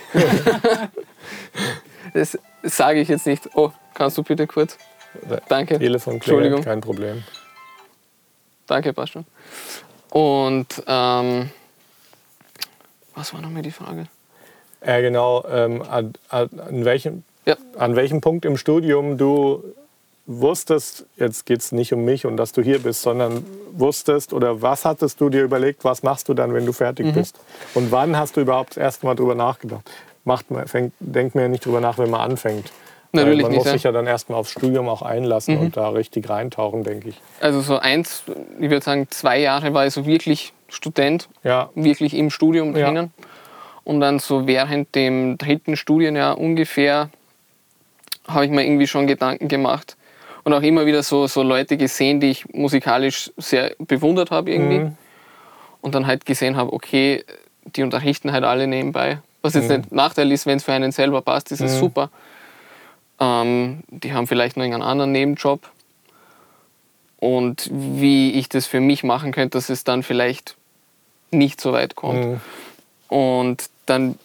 Das 2.13 2.37
sage 2.63 3.01
ich 3.01 3.09
jetzt 3.09 3.25
nicht. 3.25 3.49
Oh, 3.55 3.71
kannst 3.93 4.17
du 4.17 4.23
bitte 4.23 4.47
kurz? 4.47 4.77
Danke. 5.49 5.79
Telefon 5.79 6.15
Entschuldigung. 6.15 6.63
kein 6.63 6.81
Problem. 6.81 7.23
Danke, 8.67 8.93
passt 8.93 9.13
schon. 9.13 9.25
Und 10.09 10.67
ähm, 10.87 11.49
was 13.15 13.33
war 13.33 13.41
nochmal 13.41 13.61
die 13.63 13.71
Frage? 13.71 14.07
Ja, 14.85 15.01
genau. 15.01 15.43
Ähm, 15.49 15.81
an, 15.89 16.13
an, 16.29 16.49
an, 16.67 16.85
welchem, 16.85 17.23
Ja. 17.45 17.55
an 17.77 17.95
welchem 17.95 18.21
Punkt 18.21 18.45
im 18.45 18.57
Studium 18.57 19.17
du 19.17 19.63
wusstest, 20.27 21.05
jetzt 21.17 21.45
geht 21.45 21.59
es 21.59 21.71
nicht 21.71 21.93
um 21.93 22.03
mich 22.03 22.25
und 22.25 22.37
dass 22.37 22.51
du 22.51 22.61
hier 22.63 22.79
bist, 22.79 23.01
sondern 23.03 23.45
wusstest 23.73 24.33
oder 24.33 24.61
was 24.61 24.83
hattest 24.85 25.21
du 25.21 25.29
dir 25.29 25.43
überlegt, 25.43 25.83
was 25.83 26.01
machst 26.01 26.29
du 26.29 26.33
dann, 26.33 26.53
wenn 26.53 26.65
du 26.65 26.71
Mhm. 26.71 26.75
fertig 26.75 27.13
bist? 27.13 27.39
Und 27.75 27.91
wann 27.91 28.17
hast 28.17 28.35
du 28.35 28.41
überhaupt 28.41 28.71
das 28.71 28.77
erste 28.77 29.05
Mal 29.05 29.15
drüber 29.15 29.35
nachgedacht? 29.35 29.83
Macht 30.23 30.49
man, 30.49 30.67
fängt, 30.67 30.93
denkt 30.99 31.35
man 31.35 31.43
ja 31.43 31.47
nicht 31.49 31.65
drüber 31.65 31.79
nach, 31.81 31.99
wenn 31.99 32.09
man 32.09 32.21
anfängt. 32.21 32.71
Natürlich 33.11 33.43
man 33.43 33.51
nicht, 33.51 33.59
muss 33.59 33.67
ja. 33.67 33.73
sich 33.73 33.83
ja 33.83 33.91
dann 33.91 34.07
erstmal 34.07 34.39
aufs 34.39 34.51
Studium 34.51 34.89
auch 34.89 35.01
einlassen 35.03 35.57
und 35.57 35.77
da 35.77 35.89
richtig 35.89 36.27
reintauchen, 36.27 36.83
denke 36.83 37.09
ich. 37.09 37.21
Also 37.39 37.61
so 37.61 37.77
eins, 37.77 38.23
ich 38.59 38.69
würde 38.69 38.83
sagen, 38.83 39.07
zwei 39.11 39.39
Jahre 39.39 39.73
war 39.73 39.85
ich 39.85 39.93
so 39.93 40.05
wirklich 40.05 40.51
Student, 40.67 41.29
Ja, 41.43 41.69
wirklich 41.75 42.13
im 42.15 42.29
Studium 42.31 42.75
Ja. 42.75 42.91
Und 43.85 44.01
dann 44.01 44.19
so 44.19 44.47
während 44.47 44.93
dem 44.95 45.37
dritten 45.37 45.77
Studienjahr 45.77 46.37
ungefähr 46.37 47.09
habe 48.27 48.45
ich 48.45 48.51
mir 48.51 48.65
irgendwie 48.65 48.87
schon 48.87 49.05
Gedanken 49.07 49.47
gemacht 49.47 49.95
und 50.43 50.53
auch 50.53 50.61
immer 50.63 50.85
wieder 50.87 51.03
so, 51.03 51.27
so 51.27 51.43
Leute 51.43 51.77
gesehen, 51.77 52.19
die 52.19 52.31
ich 52.31 52.51
musikalisch 52.53 53.31
sehr 53.37 53.75
bewundert 53.77 54.31
habe 54.31 54.51
irgendwie. 54.51 54.79
Mhm. 54.79 54.97
Und 55.81 55.93
dann 55.93 56.07
halt 56.07 56.25
gesehen 56.25 56.57
habe, 56.57 56.73
okay, 56.73 57.23
die 57.75 57.83
unterrichten 57.83 58.31
halt 58.31 58.43
alle 58.43 58.65
nebenbei. 58.65 59.19
Was 59.43 59.53
jetzt 59.53 59.69
Mhm. 59.69 59.77
nicht 59.77 59.91
Nachteil 59.91 60.31
ist, 60.31 60.47
wenn 60.47 60.57
es 60.57 60.63
für 60.63 60.73
einen 60.73 60.91
selber 60.91 61.21
passt, 61.21 61.51
ist 61.51 61.61
es 61.61 61.75
Mhm. 61.75 61.79
super. 61.79 62.09
Ähm, 63.19 63.83
die 63.89 64.13
haben 64.13 64.25
vielleicht 64.25 64.57
noch 64.57 64.63
einen 64.63 64.81
anderen 64.81 65.11
Nebenjob. 65.11 65.61
Und 67.19 67.69
wie 67.71 68.31
ich 68.33 68.49
das 68.49 68.65
für 68.65 68.79
mich 68.81 69.03
machen 69.03 69.31
könnte, 69.31 69.57
dass 69.57 69.69
es 69.69 69.83
dann 69.83 70.01
vielleicht 70.01 70.55
nicht 71.29 71.61
so 71.61 71.71
weit 71.71 71.95
kommt. 71.95 72.25
Mhm. 72.25 72.41
Und 73.09 73.69
dann 73.85 74.17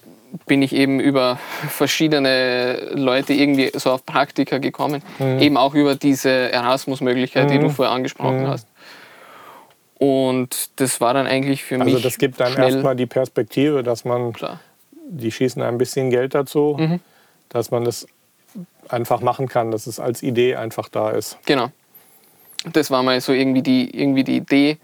bin 0.47 0.61
ich 0.61 0.73
eben 0.73 0.99
über 1.01 1.37
verschiedene 1.69 2.91
Leute 2.93 3.33
irgendwie 3.33 3.69
so 3.73 3.91
auf 3.91 4.05
Praktika 4.05 4.59
gekommen. 4.59 5.01
Eben 5.19 5.57
auch 5.57 5.73
über 5.73 5.95
diese 5.95 6.29
Erasmus-Möglichkeit, 6.29 7.49
die 7.49 7.57
Mhm. 7.57 7.61
du 7.63 7.69
vorher 7.69 7.93
angesprochen 7.93 8.43
Mhm. 8.43 8.47
hast. 8.47 8.67
Und 9.97 10.69
das 10.79 10.99
war 11.01 11.13
dann 11.13 11.27
eigentlich 11.27 11.63
für 11.63 11.77
mich 11.77 11.93
also 11.93 11.99
das 11.99 12.17
gibt 12.17 12.39
dann 12.39 12.55
erstmal 12.57 12.95
die 12.95 13.05
Perspektive, 13.05 13.83
dass 13.83 14.03
man 14.05 14.33
klar. 14.33 14.59
die 15.09 15.31
schießen 15.31 15.61
ein 15.61 15.77
bisschen 15.77 16.09
Geld 16.09 16.33
dazu, 16.33 16.75
Mhm. 16.79 16.99
dass 17.49 17.69
man 17.71 17.83
das 17.83 18.07
einfach 18.89 19.21
machen 19.21 19.47
kann, 19.47 19.69
dass 19.71 19.85
es 19.85 19.99
als 19.99 20.23
Idee 20.23 20.55
einfach 20.55 20.89
da 20.89 21.11
ist. 21.11 21.37
Genau. 21.45 21.67
Das 22.73 22.89
war 22.89 23.03
mal 23.03 23.19
so 23.21 23.31
irgendwie 23.33 23.61
die, 23.61 23.95
irgendwie 23.95 24.23
die 24.23 24.37
Idee. 24.37 24.77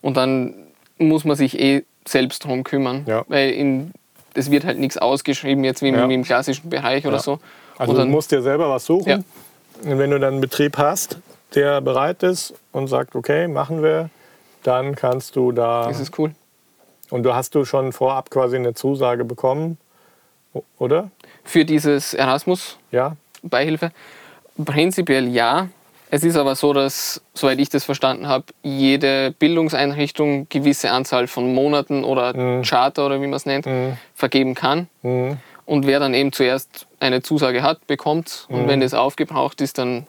Und 0.00 0.16
dann 0.16 0.54
muss 0.98 1.24
man 1.24 1.36
sich 1.36 1.58
eh 1.58 1.84
selbst 2.06 2.44
drum 2.44 2.64
kümmern. 2.64 3.04
Ja. 3.06 3.24
Weil 3.28 3.50
in, 3.50 3.92
es 4.34 4.50
wird 4.50 4.64
halt 4.64 4.78
nichts 4.78 4.98
ausgeschrieben, 4.98 5.64
jetzt 5.64 5.82
wie, 5.82 5.88
im- 5.88 5.94
Ja. 5.96 6.08
wie 6.08 6.14
im 6.14 6.24
klassischen 6.24 6.68
Bereich 6.70 7.06
oder 7.06 7.16
Ja. 7.16 7.22
so. 7.22 7.38
Also 7.78 7.90
Und 7.92 7.96
du 7.96 8.02
dann- 8.02 8.10
musst 8.10 8.30
dir 8.32 8.42
selber 8.42 8.68
was 8.70 8.84
suchen. 8.86 9.08
Ja. 9.08 9.16
Und 9.90 9.98
wenn 9.98 10.10
du 10.10 10.18
dann 10.20 10.32
einen 10.34 10.40
Betrieb 10.40 10.78
hast, 10.78 11.18
der 11.54 11.80
bereit 11.80 12.22
ist 12.22 12.54
und 12.72 12.86
sagt, 12.88 13.14
okay, 13.14 13.48
machen 13.48 13.82
wir, 13.82 14.10
dann 14.62 14.94
kannst 14.94 15.36
du 15.36 15.52
da. 15.52 15.88
Das 15.88 16.00
ist 16.00 16.18
cool. 16.18 16.32
Und 17.10 17.24
du 17.24 17.34
hast 17.34 17.54
du 17.54 17.64
schon 17.64 17.92
vorab 17.92 18.30
quasi 18.30 18.56
eine 18.56 18.74
Zusage 18.74 19.24
bekommen, 19.24 19.76
oder? 20.78 21.10
Für 21.44 21.64
dieses 21.64 22.14
Erasmus 22.14 22.78
Ja. 22.90 23.16
Beihilfe? 23.42 23.90
Prinzipiell 24.64 25.28
ja. 25.28 25.68
Es 26.14 26.24
ist 26.24 26.36
aber 26.36 26.56
so, 26.56 26.74
dass, 26.74 27.22
soweit 27.32 27.58
ich 27.58 27.70
das 27.70 27.84
verstanden 27.84 28.28
habe, 28.28 28.44
jede 28.62 29.30
Bildungseinrichtung 29.30 30.46
gewisse 30.50 30.90
Anzahl 30.90 31.26
von 31.26 31.54
Monaten 31.54 32.04
oder 32.04 32.60
Charter 32.62 33.06
oder 33.06 33.22
wie 33.22 33.26
man 33.26 33.32
es 33.32 33.46
nennt, 33.46 33.66
vergeben 34.14 34.54
kann. 34.54 34.88
Mhm. 35.00 35.38
Und 35.64 35.86
wer 35.86 36.00
dann 36.00 36.12
eben 36.12 36.30
zuerst 36.30 36.86
eine 37.00 37.22
Zusage 37.22 37.62
hat, 37.62 37.86
bekommt. 37.86 38.46
Und 38.50 38.68
wenn 38.68 38.80
das 38.80 38.92
aufgebraucht 38.92 39.62
ist, 39.62 39.78
dann 39.78 40.06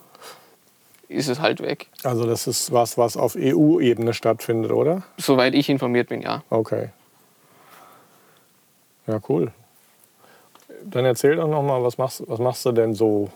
ist 1.08 1.30
es 1.30 1.40
halt 1.40 1.62
weg. 1.62 1.88
Also 2.04 2.26
das 2.26 2.48
ist 2.48 2.74
was, 2.74 2.98
was 2.98 3.16
auf 3.16 3.38
EU-Ebene 3.40 4.14
stattfindet, 4.14 4.74
oder? 4.74 5.04
Soweit 5.18 5.56
ich 5.56 5.70
informiert 5.70 6.10
bin, 6.10 6.22
ja. 6.22 6.44
Okay. 6.50 6.90
Ja, 9.08 9.22
cool. 9.30 9.54
Dann 10.84 11.06
erzähl 11.06 11.38
doch 11.38 11.48
noch 11.48 11.64
mal, 11.64 11.82
was 11.82 11.98
machst, 11.98 12.24
was 12.28 12.40
machst 12.40 12.66
du 12.66 12.74
denn 12.74 12.94
so 12.94 13.30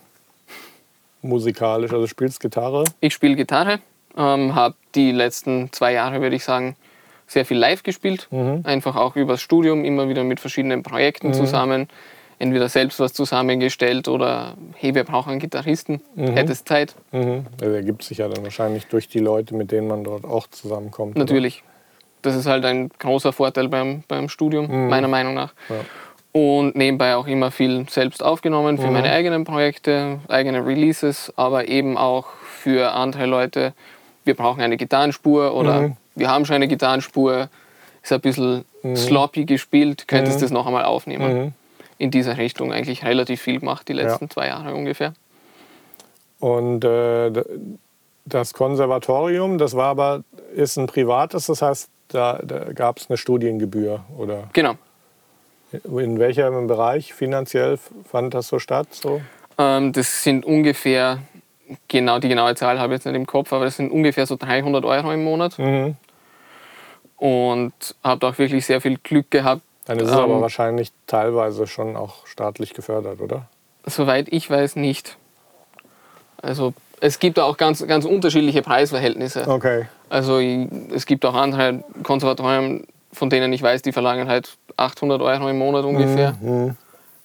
musikalisch? 1.22 1.92
Also 1.92 2.04
du 2.04 2.08
spielst 2.08 2.40
Gitarre? 2.40 2.84
Ich 3.00 3.14
spiele 3.14 3.36
Gitarre, 3.36 3.80
ähm, 4.18 4.56
habe 4.56 4.76
die 4.96 5.12
letzten 5.12 5.72
zwei 5.72 5.94
Jahre, 5.94 6.22
würde 6.22 6.36
ich 6.36 6.44
sagen, 6.44 6.76
sehr 7.28 7.46
viel 7.46 7.58
live 7.58 7.84
gespielt. 7.84 8.30
Einfach 8.64 8.96
auch 8.96 9.18
übers 9.18 9.42
Studium, 9.42 9.84
immer 9.84 10.08
wieder 10.08 10.24
mit 10.24 10.40
verschiedenen 10.40 10.82
Projekten 10.82 11.34
zusammen. 11.34 11.90
Entweder 12.40 12.70
selbst 12.70 13.00
was 13.00 13.12
zusammengestellt 13.14 14.08
oder 14.08 14.56
hey, 14.76 14.96
wir 14.96 15.04
brauchen 15.04 15.32
einen 15.32 15.40
Gitarristen, 15.42 16.02
hättest 16.16 16.68
Zeit. 16.70 16.96
Mhm. 17.12 17.48
Das 17.58 17.68
ergibt 17.70 18.04
sich 18.04 18.20
ja 18.20 18.30
dann 18.30 18.44
wahrscheinlich 18.44 18.86
durch 18.88 19.10
die 19.10 19.20
Leute, 19.20 19.56
mit 19.56 19.72
denen 19.74 19.88
man 19.88 20.04
dort 20.06 20.24
auch 20.24 20.48
zusammenkommt. 20.48 21.16
oder? 21.16 21.26
Natürlich. 21.26 21.64
Das 22.22 22.36
ist 22.36 22.46
halt 22.46 22.64
ein 22.64 22.90
großer 22.98 23.34
Vorteil 23.34 23.68
beim, 23.68 24.04
beim 24.08 24.30
Studium, 24.30 24.88
meiner 24.88 25.08
Meinung 25.08 25.34
nach. 25.34 25.54
Ja. 25.68 25.76
Und 26.38 26.76
nebenbei 26.76 27.16
auch 27.16 27.26
immer 27.26 27.50
viel 27.50 27.90
selbst 27.90 28.22
aufgenommen 28.22 28.78
für 28.78 28.92
meine 28.92 29.10
eigenen 29.10 29.44
Projekte, 29.44 30.20
eigene 30.28 30.64
Releases, 30.64 31.34
aber 31.36 31.68
eben 31.68 31.98
auch 31.98 32.28
für 32.44 32.92
andere 32.92 33.26
Leute. 33.26 33.74
Wir 34.24 34.36
brauchen 34.36 34.62
eine 34.62 34.78
Gitarrenspur 34.78 35.56
oder 35.56 35.96
wir 36.14 36.30
haben 36.30 36.46
schon 36.46 36.58
eine 36.58 36.68
Gitarrenspur, 36.68 37.50
ist 38.04 38.14
ein 38.14 38.22
bisschen 38.22 38.66
sloppy 38.96 39.46
gespielt, 39.46 40.08
könntest 40.08 40.44
das 40.44 40.52
noch 40.52 40.68
einmal 40.68 40.86
aufnehmen. 40.86 41.56
In 41.98 42.12
dieser 42.12 42.38
Richtung 42.38 42.72
eigentlich 42.72 43.04
relativ 43.04 43.42
viel 43.42 43.60
gemacht, 43.60 43.88
die 43.88 43.94
letzten 43.94 44.30
zwei 44.30 44.46
Jahre 44.46 44.76
ungefähr. 44.76 45.14
Und 46.40 46.86
äh, 46.86 47.32
das 48.26 48.54
Konservatorium, 48.54 49.58
das 49.58 49.76
war 49.76 49.88
aber, 49.88 50.24
ist 50.56 50.78
ein 50.78 50.86
privates, 50.86 51.48
das 51.48 51.64
heißt, 51.64 51.90
da, 52.10 52.40
da 52.44 52.74
gab 52.74 53.00
es 53.00 53.10
eine 53.10 53.18
Studiengebühr, 53.18 54.04
oder? 54.16 54.44
Genau. 54.54 54.76
In 55.72 56.20
welchem 56.20 56.68
Bereich 56.68 57.14
finanziell 57.14 57.78
fand 58.10 58.34
das 58.34 58.48
so 58.48 58.60
statt? 58.60 58.88
So? 58.92 59.22
Ähm, 59.58 59.92
das 59.92 60.24
sind 60.24 60.46
ungefähr, 60.46 61.20
genau 61.88 62.20
die 62.20 62.30
genaue 62.30 62.56
Zahl 62.56 62.80
habe 62.80 62.94
ich 62.94 63.00
jetzt 63.00 63.06
nicht 63.06 63.16
im 63.16 63.26
Kopf, 63.28 63.52
aber 63.52 63.66
das 63.66 63.76
sind 63.76 63.92
ungefähr 63.92 64.26
so 64.26 64.38
300 64.38 64.86
Euro 64.86 65.12
im 65.12 65.24
Monat. 65.24 65.60
Mhm. 65.60 65.96
Und 67.18 67.74
habe 68.04 68.28
auch 68.28 68.38
wirklich 68.38 68.66
sehr 68.66 68.80
viel 68.80 68.98
Glück 68.98 69.32
gehabt. 69.32 69.62
Dann 69.86 70.00
ist 70.00 70.10
es 70.10 70.12
aber 70.12 70.36
Ähm, 70.36 70.42
wahrscheinlich 70.42 70.92
teilweise 71.08 71.66
schon 71.66 71.96
auch 71.96 72.28
staatlich 72.28 72.74
gefördert, 72.74 73.20
oder? 73.20 73.48
Soweit 73.86 74.28
ich 74.30 74.50
weiß, 74.50 74.76
nicht. 74.76 75.18
Also 76.42 76.74
es 77.00 77.20
gibt 77.20 77.40
auch 77.40 77.58
ganz, 77.58 77.86
ganz 77.88 78.06
unterschiedliche 78.06 78.62
Preisverhältnisse. 78.62 79.48
Okay. 79.48 79.88
Also 80.10 80.40
es 80.40 81.06
gibt 81.06 81.26
auch 81.26 81.36
andere 81.36 81.84
Konservatorien, 82.04 82.86
von 83.12 83.30
denen 83.30 83.52
ich 83.54 83.62
weiß, 83.62 83.82
die 83.82 83.92
verlangen 83.92 84.28
halt 84.28 84.58
800 84.78 85.22
Euro 85.22 85.50
im 85.50 85.58
Monat 85.58 85.86
ungefähr. 85.86 86.36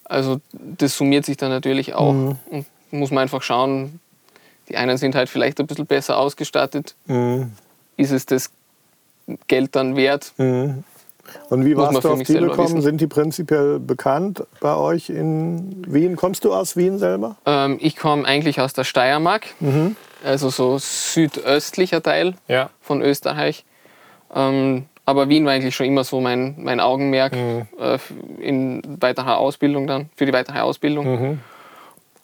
Also 0.05 0.41
das 0.53 0.97
summiert 0.97 1.25
sich 1.25 1.37
dann 1.37 1.51
natürlich 1.51 1.95
auch. 1.95 2.11
Und 2.11 2.67
muss 2.91 3.11
man 3.11 3.23
einfach 3.23 3.43
schauen, 3.43 4.01
die 4.69 4.77
einen 4.77 4.97
sind 4.97 5.15
halt 5.15 5.29
vielleicht 5.29 5.61
ein 5.61 5.67
bisschen 5.67 5.87
besser 5.87 6.19
ausgestattet. 6.19 6.95
Mhm. 7.07 7.53
Ist 7.97 8.13
es 8.13 8.27
das 8.27 8.51
Geld 9.47 9.75
dann 9.77 9.97
wert? 9.97 10.33
Mhm. 10.37 10.85
Und 11.51 11.65
wie 11.65 11.77
warst 11.77 12.03
du 12.03 12.09
auf 12.11 12.23
die 12.23 12.35
gekommen? 12.35 12.83
Sind 12.83 13.01
die 13.01 13.07
prinzipiell 13.07 13.79
bekannt 13.79 14.45
bei 14.61 14.75
euch 14.75 15.09
in 15.09 15.85
Wien? 15.87 16.17
Kommst 16.17 16.45
du 16.45 16.53
aus 16.53 16.77
Wien 16.77 16.99
selber? 16.99 17.37
Ähm, 17.47 17.79
ich 17.81 17.97
komme 17.97 18.25
eigentlich 18.25 18.61
aus 18.61 18.73
der 18.73 18.85
Steiermark, 18.85 19.47
also 20.25 20.51
so 20.51 20.79
südöstlicher 20.79 22.03
Teil. 22.03 22.35
Ja. 22.49 22.71
von 22.81 23.03
Österreich. 23.03 23.65
Ähm, 24.35 24.87
aber 25.05 25.29
Wien 25.29 25.45
war 25.45 25.53
eigentlich 25.53 25.75
schon 25.75 25.87
immer 25.87 26.05
so 26.05 26.21
mein, 26.21 26.55
mein 26.59 26.81
Augenmerk 26.81 27.33
äh, 27.35 27.99
in 28.41 28.83
weiterer 29.01 29.39
Ausbildung 29.39 29.87
dann, 29.87 30.11
für 30.17 30.27
die 30.27 30.33
weitere 30.33 30.61
Ausbildung. 30.61 31.41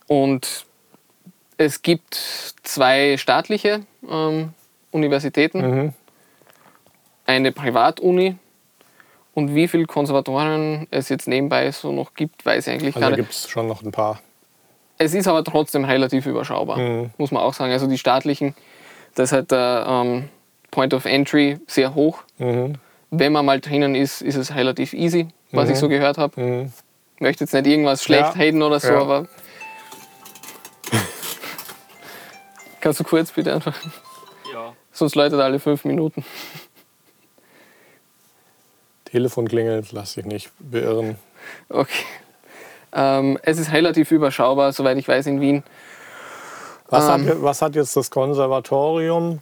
Und 0.07 0.65
es 1.57 1.83
gibt 1.83 2.15
zwei 2.63 3.17
staatliche 3.17 3.81
ähm, 4.09 4.53
Universitäten, 4.91 5.93
eine 7.27 7.53
Privatuni. 7.53 8.37
Und 9.35 9.55
wie 9.55 9.69
viele 9.69 9.85
Konservatorien 9.87 10.89
es 10.91 11.09
jetzt 11.11 11.29
nebenbei 11.29 11.71
so 11.71 11.93
noch 11.93 12.15
gibt, 12.15 12.45
weiß 12.45 12.67
ich 12.67 12.73
eigentlich 12.73 12.97
Also 12.97 13.01
gar 13.01 13.11
da 13.11 13.17
nicht. 13.17 13.25
gibt 13.27 13.35
es 13.35 13.49
schon 13.49 13.69
noch 13.69 13.83
ein 13.83 13.93
paar. 13.93 14.21
Es 14.97 15.15
ist 15.15 15.29
aber 15.29 15.45
trotzdem 15.45 15.85
relativ 15.85 16.27
überschaubar, 16.27 16.79
Mhm. 16.79 17.11
muss 17.19 17.31
man 17.31 17.43
auch 17.43 17.55
sagen. 17.55 17.71
Also 17.73 17.87
die 17.87 17.99
staatlichen, 17.99 18.57
da 19.15 19.23
ist 19.25 19.31
halt 19.33 19.53
der 19.53 19.85
ähm, 19.89 20.29
Point 20.71 20.95
of 20.95 21.05
Entry 21.05 21.59
sehr 21.67 21.95
hoch. 21.95 22.23
Mhm. 22.39 22.75
Wenn 23.11 23.33
man 23.33 23.45
mal 23.47 23.61
drinnen 23.61 23.95
ist, 23.95 24.21
ist 24.23 24.37
es 24.37 24.55
relativ 24.55 24.93
easy, 24.93 25.29
was 25.53 25.71
ich 25.71 25.77
so 25.77 25.89
gehört 25.89 26.19
habe. 26.19 26.41
Mhm. 26.41 26.73
Ich 27.17 27.21
möchte 27.23 27.45
jetzt 27.45 27.53
nicht 27.55 27.67
irgendwas 27.67 28.03
schlecht 28.05 28.23
Ja. 28.35 28.41
reden 28.41 28.63
oder 28.63 28.79
so, 28.81 28.93
Ja. 28.93 29.01
aber. 29.01 29.27
Kannst 32.81 33.01
du 33.01 33.05
kurz 33.05 33.33
bitte 33.33 33.53
einfach? 33.55 33.77
Ja. 34.53 34.73
Sonst 34.93 35.15
läutet 35.15 35.41
alle 35.41 35.59
fünf 35.59 35.85
Minuten. 35.85 36.25
Telefon 39.05 39.49
klingelt, 39.49 39.93
lass 39.93 40.15
dich 40.15 40.27
nicht 40.27 40.51
beirren. 40.59 41.17
Okay. 41.69 42.05
Ähm, 42.93 43.39
es 43.43 43.59
ist 43.59 43.73
relativ 43.73 44.11
überschaubar, 44.11 44.73
soweit 44.73 44.99
ich 44.99 45.09
weiß, 45.09 45.27
in 45.27 45.41
Wien. 45.41 45.63
Was, 46.89 47.05
Ähm. 47.09 47.27
hat, 47.29 47.43
was 47.43 47.63
hat 47.63 47.75
jetzt 47.75 47.97
das 47.97 48.11
Konservatorium? 48.11 49.41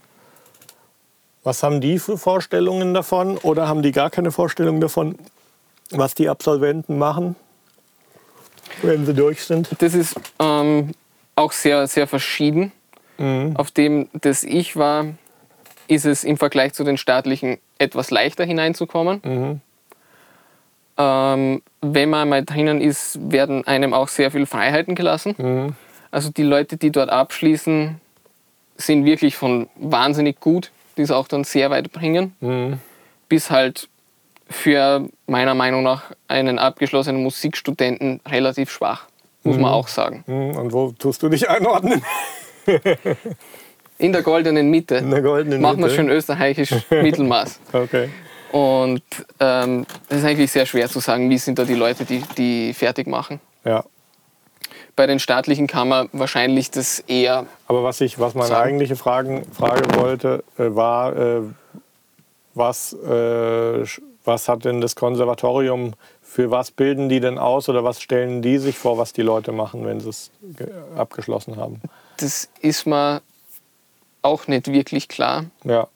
Was 1.47 1.63
haben 1.63 1.79
die 1.79 1.97
für 1.97 2.17
Vorstellungen 2.17 2.93
davon? 2.93 3.37
Oder 3.37 3.69
haben 3.69 3.81
die 3.81 3.93
gar 3.93 4.09
keine 4.09 4.33
Vorstellung 4.33 4.81
davon, 4.81 5.17
was 5.91 6.13
die 6.13 6.27
Absolventen 6.27 6.97
machen, 6.97 7.37
wenn 8.81 9.05
sie 9.05 9.13
durch 9.13 9.45
sind? 9.45 9.69
Das 9.79 9.93
ist 9.93 10.19
ähm, 10.39 10.91
auch 11.37 11.53
sehr, 11.53 11.87
sehr 11.87 12.05
verschieden. 12.05 12.73
Auf 13.55 13.71
dem, 13.71 14.09
das 14.11 14.43
ich 14.43 14.75
war, 14.75 15.05
ist 15.87 16.05
es 16.05 16.25
im 16.25 16.35
Vergleich 16.35 16.73
zu 16.73 16.83
den 16.83 16.97
staatlichen 16.97 17.59
etwas 17.79 18.11
leichter 18.11 18.43
hineinzukommen. 18.43 19.61
Ähm, 20.97 21.61
wenn 21.81 22.09
man 22.09 22.27
mal 22.27 22.43
drinnen 22.43 22.81
ist, 22.81 23.31
werden 23.31 23.65
einem 23.65 23.93
auch 23.93 24.09
sehr 24.09 24.31
viel 24.31 24.45
Freiheiten 24.45 24.95
gelassen. 24.95 25.75
Also 26.11 26.29
die 26.29 26.43
Leute, 26.43 26.75
die 26.75 26.91
dort 26.91 27.09
abschließen, 27.09 28.01
sind 28.75 29.05
wirklich 29.05 29.37
von 29.37 29.69
wahnsinnig 29.77 30.41
gut, 30.41 30.71
die 30.97 31.03
es 31.03 31.11
auch 31.11 31.27
dann 31.27 31.43
sehr 31.43 31.69
weit 31.69 31.91
bringen, 31.91 32.79
bis 33.29 33.49
halt 33.51 33.87
für 34.49 35.07
meiner 35.27 35.53
Meinung 35.55 35.83
nach 35.83 36.03
einen 36.27 36.57
abgeschlossenen 36.59 37.21
Musikstudenten 37.21 38.21
relativ 38.27 38.71
schwach, 38.71 39.05
muss 39.43 39.57
man 39.57 39.71
auch 39.71 39.87
sagen. 39.87 40.23
Hm, 40.25 40.55
Und 40.55 40.73
wo 40.73 40.91
tust 40.91 41.21
du 41.23 41.29
dich 41.29 41.49
einordnen? 41.49 42.01
In 43.97 44.13
der 44.13 44.21
goldenen 44.21 44.69
Mitte. 44.69 44.95
In 44.95 45.09
der 45.11 45.21
goldenen 45.21 45.61
Machen 45.61 45.79
wir 45.79 45.85
Mitte. 45.87 45.95
schön 45.95 46.09
österreichisch 46.09 46.71
Mittelmaß. 46.89 47.59
Okay. 47.73 48.09
Und 48.51 49.01
ähm, 49.39 49.85
es 50.07 50.19
ist 50.19 50.23
eigentlich 50.25 50.51
sehr 50.51 50.65
schwer 50.65 50.87
zu 50.87 50.99
sagen, 50.99 51.29
wie 51.29 51.37
sind 51.37 51.59
da 51.59 51.65
die 51.65 51.73
Leute, 51.75 52.05
die, 52.05 52.21
die 52.37 52.73
fertig 52.73 53.07
machen. 53.07 53.39
Ja. 53.65 53.83
Bei 54.97 55.05
den 55.05 55.19
staatlichen 55.19 55.67
man 55.67 56.09
wahrscheinlich 56.11 56.71
das 56.71 56.99
eher, 57.01 57.45
Aber 57.67 57.83
was 57.83 58.01
ich, 58.01 58.17
was 58.19 58.33
meine 58.33 58.47
Sagen. 58.47 58.65
eigentliche 58.65 58.95
Fragen, 58.95 59.45
Frage 59.53 59.83
wollte, 59.95 60.43
äh, 60.57 60.63
war, 60.75 61.15
äh, 61.15 61.41
was, 62.55 62.93
äh, 62.93 63.85
was 64.25 64.49
hat 64.49 64.65
denn 64.65 64.81
das 64.81 64.95
Konservatorium, 64.95 65.93
für 66.23 66.49
was 66.49 66.71
bilden 66.71 67.09
die 67.09 67.19
denn 67.19 67.37
aus 67.37 67.69
oder 67.69 67.83
was 67.83 68.01
stellen 68.01 68.41
die 68.41 68.57
sich 68.57 68.75
vor, 68.79 68.97
was 68.97 69.13
die 69.13 69.21
Leute 69.21 69.51
machen, 69.51 69.85
wenn 69.85 69.99
sie 69.99 70.09
es 70.09 70.31
ge- 70.57 70.67
abgeschlossen 70.97 71.57
haben? 71.57 71.79
das 72.19 72.49
ist 72.61 72.87
mir 72.87 73.21
auch 74.23 74.47
nicht 74.47 74.67
wirklich 74.71 75.07
klar, 75.07 75.45
Ja. 75.63 75.87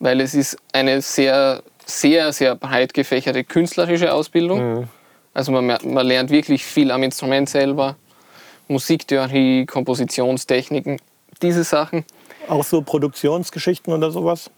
weil 0.00 0.22
es 0.22 0.32
ist 0.34 0.56
eine 0.72 1.02
sehr, 1.02 1.62
sehr, 1.84 2.32
sehr 2.32 2.54
breit 2.54 2.94
gefächerte 2.94 3.44
künstlerische 3.44 4.10
Ausbildung. 4.14 4.78
Mhm. 4.80 4.88
Also 5.34 5.52
man, 5.52 5.66
man 5.66 6.06
lernt 6.06 6.30
wirklich 6.30 6.64
viel 6.64 6.90
am 6.90 7.02
Instrument 7.02 7.48
selber. 7.50 7.96
Musiktheorie, 8.68 9.66
Kompositionstechniken, 9.66 11.00
diese 11.42 11.64
Sachen. 11.64 12.04
Auch 12.48 12.64
so 12.64 12.82
Produktionsgeschichten 12.82 13.92
oder 13.92 14.10
sowas? 14.10 14.50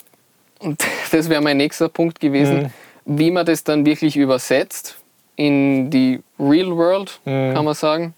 Und 0.59 0.83
das 1.13 1.29
wäre 1.29 1.41
mein 1.43 1.57
nächster 1.57 1.89
Punkt 1.89 2.21
gewesen, 2.21 2.65
Mhm. 3.05 3.19
wie 3.19 3.31
man 3.31 3.45
das 3.47 3.65
dann 3.65 3.85
wirklich 3.87 4.17
übersetzt 4.17 4.97
in 5.37 5.91
die 5.91 6.23
Real 6.39 6.77
World, 6.77 7.21
Mhm. 7.25 7.55
kann 7.55 7.65
man 7.65 7.75
sagen. 7.75 8.15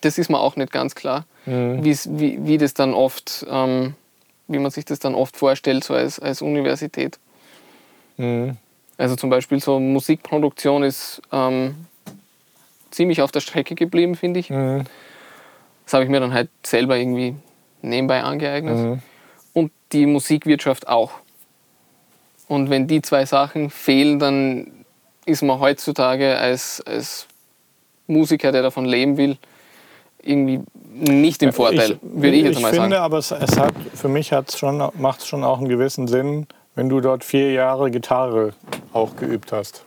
Das 0.00 0.16
ist 0.18 0.30
mir 0.30 0.40
auch 0.40 0.56
nicht 0.56 0.72
ganz 0.72 0.94
klar, 0.94 1.26
Mhm. 1.46 1.84
wie, 1.84 2.38
wie 2.46 2.58
das 2.58 2.72
dann 2.74 2.94
oft, 2.94 3.44
ähm, 3.50 3.94
wie 4.48 4.58
man 4.58 4.70
sich 4.70 4.84
das 4.86 4.98
dann 4.98 5.14
oft 5.14 5.36
vorstellt, 5.36 5.84
so 5.84 5.94
als, 5.94 6.18
als 6.18 6.40
Universität. 6.42 7.18
Mhm. 8.16 8.56
Also 8.96 9.16
zum 9.16 9.30
Beispiel 9.30 9.60
so 9.60 9.78
Musikproduktion 9.80 10.82
ist 10.82 11.22
ähm, 11.32 11.86
ziemlich 12.90 13.22
auf 13.22 13.32
der 13.32 13.40
Strecke 13.40 13.74
geblieben, 13.74 14.14
finde 14.14 14.40
ich. 14.40 14.50
Mhm. 14.50 14.84
Das 15.84 15.94
habe 15.94 16.04
ich 16.04 16.10
mir 16.10 16.20
dann 16.20 16.32
halt 16.32 16.50
selber 16.64 16.96
irgendwie 16.96 17.34
nebenbei 17.82 18.22
angeeignet. 18.22 18.76
Mhm. 18.76 19.02
Und 19.52 19.72
die 19.92 20.06
Musikwirtschaft 20.06 20.88
auch. 20.88 21.12
Und 22.48 22.70
wenn 22.70 22.86
die 22.86 23.02
zwei 23.02 23.26
Sachen 23.26 23.70
fehlen, 23.70 24.18
dann 24.18 24.84
ist 25.24 25.42
man 25.42 25.60
heutzutage 25.60 26.36
als, 26.36 26.82
als 26.86 27.26
Musiker, 28.06 28.52
der 28.52 28.62
davon 28.62 28.84
leben 28.84 29.16
will, 29.16 29.36
irgendwie 30.22 30.60
nicht 30.92 31.42
im 31.42 31.52
Vorteil, 31.52 31.98
würde 32.02 32.36
ich 32.36 32.44
jetzt 32.44 32.56
ich 32.56 32.62
mal 32.62 32.70
finde, 32.70 32.96
sagen. 32.96 33.04
aber 33.04 33.18
es, 33.18 33.30
es 33.30 33.56
hat, 33.56 33.72
für 33.94 34.08
mich 34.08 34.32
hat's 34.32 34.58
schon, 34.58 34.82
macht 34.98 35.20
es 35.20 35.26
schon 35.26 35.44
auch 35.44 35.58
einen 35.58 35.68
gewissen 35.68 36.08
Sinn, 36.08 36.46
wenn 36.74 36.88
du 36.88 37.00
dort 37.00 37.24
vier 37.24 37.52
Jahre 37.52 37.90
Gitarre 37.90 38.52
auch 38.92 39.16
geübt 39.16 39.52
hast. 39.52 39.84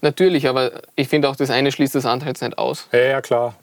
Natürlich, 0.00 0.48
aber 0.48 0.82
ich 0.94 1.08
finde 1.08 1.28
auch, 1.28 1.36
das 1.36 1.50
eine 1.50 1.72
schließt 1.72 1.94
das 1.94 2.06
andere 2.06 2.30
jetzt 2.30 2.42
nicht 2.42 2.56
aus. 2.56 2.86
Ja, 2.92 2.98
ja 3.00 3.20
klar. 3.20 3.54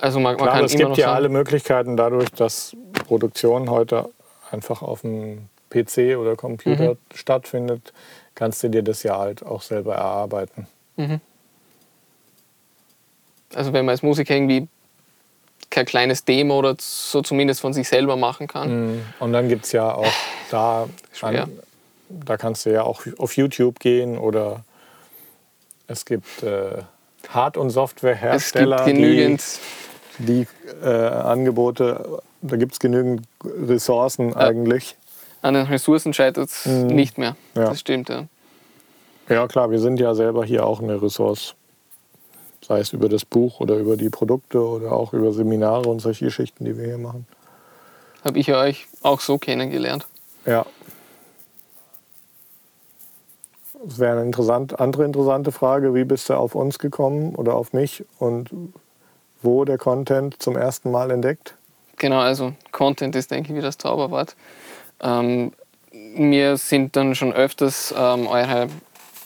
Also 0.00 0.20
man, 0.20 0.36
man 0.36 0.44
klar 0.44 0.54
kann 0.56 0.64
es 0.64 0.76
gibt 0.76 0.96
ja 0.98 1.12
alle 1.12 1.28
Möglichkeiten 1.28 1.96
dadurch, 1.96 2.30
dass 2.30 2.76
Produktion 3.06 3.70
heute 3.70 4.08
einfach 4.50 4.82
auf 4.82 5.00
dem 5.00 5.48
PC 5.70 6.16
oder 6.16 6.36
Computer 6.36 6.92
Mhm. 6.92 6.98
stattfindet, 7.14 7.92
kannst 8.34 8.62
du 8.62 8.68
dir 8.68 8.82
das 8.82 9.02
ja 9.02 9.18
halt 9.18 9.44
auch 9.44 9.62
selber 9.62 9.94
erarbeiten. 9.94 10.66
also 13.54 13.72
wenn 13.72 13.84
man 13.84 13.92
als 13.92 14.02
Musiker 14.02 14.34
irgendwie 14.34 14.68
kein 15.70 15.84
kleines 15.86 16.24
Demo 16.24 16.58
oder 16.58 16.76
so 16.78 17.22
zumindest 17.22 17.60
von 17.60 17.72
sich 17.72 17.88
selber 17.88 18.16
machen 18.16 18.46
kann. 18.46 19.02
Und 19.18 19.32
dann 19.32 19.48
gibt 19.48 19.64
es 19.64 19.72
ja 19.72 19.92
auch 19.92 20.12
da, 20.50 20.88
an, 21.22 21.50
da 22.08 22.36
kannst 22.36 22.66
du 22.66 22.72
ja 22.72 22.82
auch 22.82 23.02
auf 23.18 23.36
YouTube 23.36 23.80
gehen 23.80 24.18
oder 24.18 24.64
es 25.88 26.04
gibt 26.04 26.42
äh, 26.42 26.82
Hard- 27.28 27.56
und 27.56 27.70
Softwarehersteller, 27.70 28.84
die, 28.84 29.36
die 30.18 30.46
äh, 30.82 30.88
Angebote, 30.88 32.20
da 32.42 32.56
gibt 32.56 32.72
es 32.72 32.78
genügend 32.78 33.22
Ressourcen 33.44 34.34
eigentlich. 34.34 34.96
an 35.42 35.54
den 35.54 35.66
Ressourcen 35.66 36.12
scheitert 36.12 36.48
es 36.48 36.66
nicht 36.66 37.18
mehr. 37.18 37.32
Mhm. 37.54 37.60
Ja. 37.62 37.68
Das 37.68 37.80
stimmt, 37.80 38.08
ja. 38.08 38.24
Ja 39.28 39.48
klar, 39.48 39.70
wir 39.70 39.80
sind 39.80 39.98
ja 39.98 40.14
selber 40.14 40.44
hier 40.44 40.64
auch 40.64 40.80
eine 40.80 41.00
Ressource. 41.02 41.54
Sei 42.64 42.80
es 42.80 42.92
über 42.92 43.08
das 43.08 43.24
Buch 43.24 43.60
oder 43.60 43.76
über 43.76 43.96
die 43.96 44.10
Produkte 44.10 44.60
oder 44.60 44.92
auch 44.92 45.12
über 45.12 45.32
Seminare 45.32 45.88
und 45.88 46.00
solche 46.00 46.24
Geschichten, 46.24 46.64
die 46.64 46.76
wir 46.76 46.86
hier 46.86 46.98
machen. 46.98 47.26
Habe 48.24 48.38
ich 48.38 48.48
ja 48.48 48.60
euch 48.60 48.86
auch 49.02 49.20
so 49.20 49.38
kennengelernt. 49.38 50.06
Ja. 50.46 50.66
Das 53.86 53.98
wäre 54.00 54.12
eine 54.12 54.22
interessant, 54.22 54.80
andere 54.80 55.04
interessante 55.04 55.52
Frage. 55.52 55.94
Wie 55.94 56.02
bist 56.02 56.28
du 56.28 56.34
auf 56.34 56.56
uns 56.56 56.80
gekommen 56.80 57.36
oder 57.36 57.54
auf 57.54 57.72
mich 57.72 58.04
und 58.18 58.50
wo 59.42 59.64
der 59.64 59.78
Content 59.78 60.42
zum 60.42 60.56
ersten 60.56 60.90
Mal 60.90 61.12
entdeckt? 61.12 61.54
Genau, 61.96 62.18
also 62.18 62.52
Content 62.72 63.14
ist, 63.14 63.30
denke 63.30 63.52
ich, 63.52 63.56
wie 63.56 63.62
das 63.62 63.78
Zauberwort. 63.78 64.34
Ähm, 65.00 65.52
mir 65.92 66.56
sind 66.56 66.96
dann 66.96 67.14
schon 67.14 67.32
öfters 67.32 67.94
ähm, 67.96 68.26
eure 68.26 68.66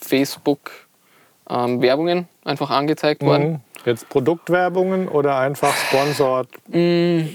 Facebook-Werbungen 0.03 2.29
einfach 2.44 2.68
angezeigt 2.70 3.23
worden. 3.23 3.53
Mhm. 3.53 3.61
Jetzt 3.87 4.11
Produktwerbungen 4.11 5.09
oder 5.09 5.38
einfach 5.38 5.75
sponsored 5.75 6.49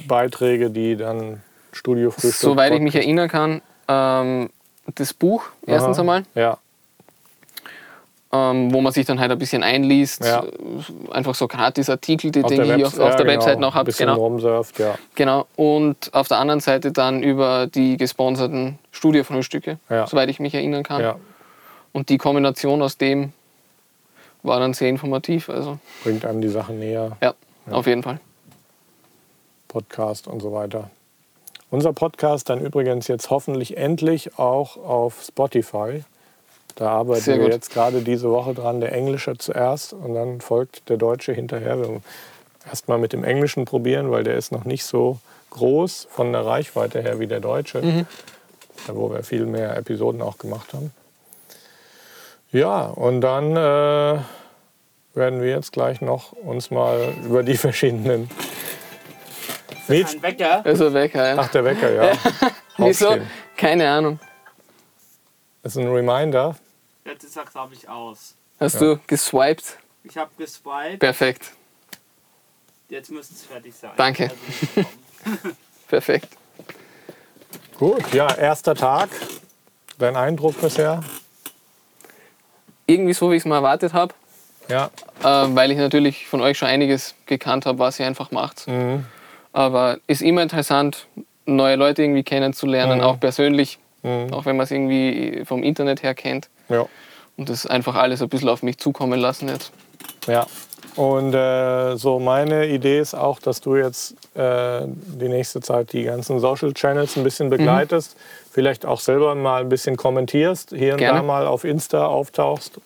Beiträge, 0.08 0.70
die 0.70 0.96
dann 0.96 1.42
Studio 1.72 2.12
Frühstück 2.12 2.34
Soweit 2.34 2.72
ich 2.72 2.82
mich 2.82 2.94
erinnern 2.96 3.30
kann, 3.30 3.64
ähm, 3.88 4.52
das 4.94 5.16
Buch 5.16 5.46
erstens 5.66 5.98
Aha. 5.98 6.02
einmal, 6.02 6.24
Ja, 6.36 6.60
ähm, 8.52 8.74
wo 8.74 8.82
man 8.82 8.92
sich 8.92 9.06
dann 9.06 9.20
halt 9.20 9.32
ein 9.32 9.38
bisschen 9.38 9.64
einliest. 9.64 10.24
Ja. 10.26 10.44
Einfach 11.12 11.36
so 11.36 11.48
gratis 11.48 11.90
Artikel, 11.90 12.32
die 12.32 12.44
auf 12.44 12.52
der, 12.52 12.64
ich 12.64 12.70
Webs- 12.70 13.00
auf, 13.00 13.00
auf 13.00 13.10
ja, 13.12 13.16
der 13.18 13.26
genau, 13.26 13.34
Website 13.36 13.60
noch 13.60 13.74
Ein 13.74 13.76
habt. 13.76 13.86
bisschen 13.86 14.08
Genau. 14.08 14.20
rumsurft, 14.20 14.80
ja. 14.80 14.96
genau. 15.16 15.46
Und 15.56 16.14
auf 16.14 16.28
der 16.28 16.38
anderen 16.40 16.60
Seite 16.60 16.92
dann 16.92 17.24
über 17.24 17.68
die 17.68 17.98
gesponserten 17.98 18.80
Studiofrühstücke, 18.92 19.78
Ja. 19.90 20.08
soweit 20.08 20.30
ich 20.30 20.40
mich 20.40 20.54
erinnern 20.54 20.84
kann. 20.84 21.02
ja. 21.02 21.16
Und 21.94 22.10
die 22.10 22.18
Kombination 22.18 22.82
aus 22.82 22.98
dem 22.98 23.32
war 24.44 24.60
dann 24.60 24.74
sehr 24.74 24.90
informativ. 24.90 25.50
Also 25.50 25.80
Bringt 26.04 26.26
einem 26.26 26.42
die 26.42 26.50
Sachen 26.50 26.80
näher. 26.80 27.16
ja, 27.22 27.34
auf 27.72 27.88
jeden 27.88 28.04
Fall. 28.04 28.20
Podcast 29.68 30.28
und 30.28 30.42
so 30.42 30.52
weiter. 30.54 30.90
Unser 31.72 31.94
Podcast 31.94 32.50
dann 32.50 32.60
übrigens 32.62 33.08
jetzt 33.08 33.30
hoffentlich 33.30 33.76
endlich 33.78 34.38
auch 34.38 34.78
auf 34.78 35.24
Spotify. 35.28 36.04
Da 36.76 36.90
arbeiten 36.90 37.22
Sehr 37.22 37.38
wir 37.38 37.46
gut. 37.46 37.54
jetzt 37.54 37.72
gerade 37.72 38.02
diese 38.02 38.30
Woche 38.30 38.54
dran, 38.54 38.82
der 38.82 38.92
Englische 38.92 39.38
zuerst 39.38 39.94
und 39.94 40.14
dann 40.14 40.42
folgt 40.42 40.90
der 40.90 40.98
Deutsche 40.98 41.32
hinterher. 41.34 41.80
Wir 41.80 42.02
erstmal 42.68 42.98
mit 42.98 43.14
dem 43.14 43.24
Englischen 43.24 43.64
probieren, 43.66 44.12
weil 44.12 44.24
der 44.24 44.36
ist 44.36 44.52
noch 44.52 44.66
nicht 44.66 44.84
so 44.86 45.20
groß 45.52 46.08
von 46.12 46.34
der 46.34 46.46
Reichweite 46.46 47.02
her 47.02 47.20
wie 47.20 47.28
der 47.28 47.40
Deutsche, 47.40 47.82
Mhm. 47.82 48.06
da 48.88 48.96
wo 48.96 49.10
wir 49.10 49.24
viel 49.24 49.46
mehr 49.46 49.78
Episoden 49.78 50.22
auch 50.22 50.38
gemacht 50.38 50.74
haben. 50.74 50.92
Ja, 52.52 52.86
und 52.88 53.22
dann 53.22 53.52
äh, 53.56 54.20
werden 55.14 55.42
wir 55.42 55.50
jetzt 55.50 55.72
gleich 55.72 56.02
noch 56.02 56.34
uns 56.34 56.72
mal 56.72 57.14
über 57.26 57.44
die 57.44 57.56
verschiedenen 57.58 58.30
Miet 59.88 60.08
Ein 60.16 60.24
Wecker. 60.24 60.66
Also 60.66 60.94
Wecker, 60.94 61.26
ja. 61.28 61.36
Ach, 61.38 61.48
der 61.50 61.64
Wecker, 61.64 61.92
ja. 61.92 62.12
Wieso? 62.78 63.08
Aufstehen. 63.08 63.28
Keine 63.56 63.88
Ahnung. 63.90 64.20
Das 65.64 65.76
ist 65.76 65.82
ein 65.82 65.88
Reminder. 65.92 66.56
Jetzt 67.06 67.24
ist 67.24 67.38
er, 67.38 67.46
glaube 67.46 67.74
ich, 67.76 67.88
aus. 67.88 68.36
Hast 68.60 68.82
du 68.82 69.00
geswiped? 69.08 69.78
Ich 70.04 70.18
habe 70.18 70.32
geswiped. 70.38 71.00
Perfekt. 71.00 71.52
Jetzt 72.90 73.12
müsste 73.12 73.34
es 73.36 73.44
fertig 73.44 73.74
sein. 73.76 73.92
Danke. 73.98 74.32
Also. 74.76 74.90
Perfekt. 75.88 76.30
Gut, 77.78 78.14
ja, 78.14 78.34
erster 78.36 78.74
Tag. 78.76 79.10
Dein 79.98 80.16
Eindruck 80.16 80.60
bisher? 80.60 81.04
Irgendwie 82.88 83.14
so, 83.14 83.32
wie 83.32 83.36
ich 83.36 83.42
es 83.42 83.46
mal 83.46 83.58
erwartet 83.58 83.94
habe. 83.94 84.14
Ja. 84.68 84.90
äh, 85.22 85.24
weil 85.56 85.70
ich 85.70 85.78
natürlich 85.78 86.26
von 86.28 86.42
euch 86.42 86.58
schon 86.58 86.68
einiges 86.68 87.14
gekannt 87.28 87.68
habe, 87.68 87.78
was 87.78 88.00
ihr 88.00 88.08
einfach 88.08 88.32
macht. 88.32 88.68
Mhm. 88.68 89.06
Aber 89.54 90.00
ist 90.08 90.24
immer 90.24 90.42
interessant, 90.42 91.08
neue 91.46 91.76
Leute 91.76 92.02
irgendwie 92.02 92.24
kennenzulernen, 92.24 92.98
Mhm. 92.98 93.04
auch 93.04 93.20
persönlich, 93.20 93.78
Mhm. 94.06 94.34
auch 94.34 94.46
wenn 94.46 94.56
man 94.56 94.66
es 94.66 94.72
irgendwie 94.72 95.44
vom 95.46 95.64
Internet 95.64 96.04
her 96.04 96.14
kennt. 96.14 96.50
Ja. 96.70 96.86
Und 97.38 97.50
das 97.50 97.66
einfach 97.66 97.96
alles 97.96 98.22
ein 98.22 98.30
bisschen 98.30 98.50
auf 98.50 98.64
mich 98.64 98.78
zukommen 98.78 99.20
lassen 99.20 99.50
jetzt. 99.50 99.72
ja. 100.28 100.46
Und 100.96 101.34
äh, 101.34 101.98
so 101.98 102.20
meine 102.20 102.68
Idee 102.68 103.00
ist 103.00 103.16
auch, 103.16 103.40
dass 103.40 103.60
du 103.60 103.76
jetzt 103.76 104.14
äh, 104.34 104.82
die 104.86 105.28
nächste 105.28 105.60
Zeit 105.60 105.92
die 105.92 106.04
ganzen 106.04 106.40
Social 106.40 106.74
Channels 106.74 107.18
ein 107.18 107.24
bisschen 107.26 107.50
begleitest. 107.50 108.16
Vielleicht 108.50 108.86
auch 108.86 109.02
selber 109.02 109.36
mal 109.36 109.60
ein 109.62 109.68
bisschen 109.68 109.98
kommentierst, 109.98 110.70
hier 110.70 110.94
und 110.94 111.00
Gerne. 111.00 111.20
da 111.20 111.24
mal 111.24 111.48
auf 111.48 111.66
Insta 111.66 112.06
auftauchst 112.06 112.80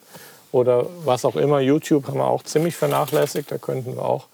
oder 0.52 0.88
was 1.06 1.24
auch 1.24 1.36
immer. 1.36 1.60
YouTube 1.60 2.08
haben 2.08 2.18
wir 2.18 2.26
auch 2.26 2.42
ziemlich 2.42 2.76
vernachlässigt. 2.76 3.52
Da 3.52 3.60
könnten 3.60 3.96
wir 3.96 4.04
auch, 4.04 4.26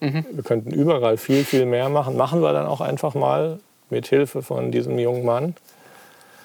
wir 0.00 0.42
könnten 0.42 0.70
überall 0.70 1.18
viel, 1.18 1.44
viel 1.44 1.66
mehr 1.66 1.90
machen. 1.90 2.16
Machen 2.16 2.40
wir 2.40 2.54
dann 2.54 2.66
auch 2.66 2.80
einfach 2.80 3.14
mal 3.14 3.58
mit 3.90 4.06
Hilfe 4.06 4.40
von 4.40 4.72
diesem 4.72 4.98
jungen 4.98 5.26
Mann. 5.26 5.54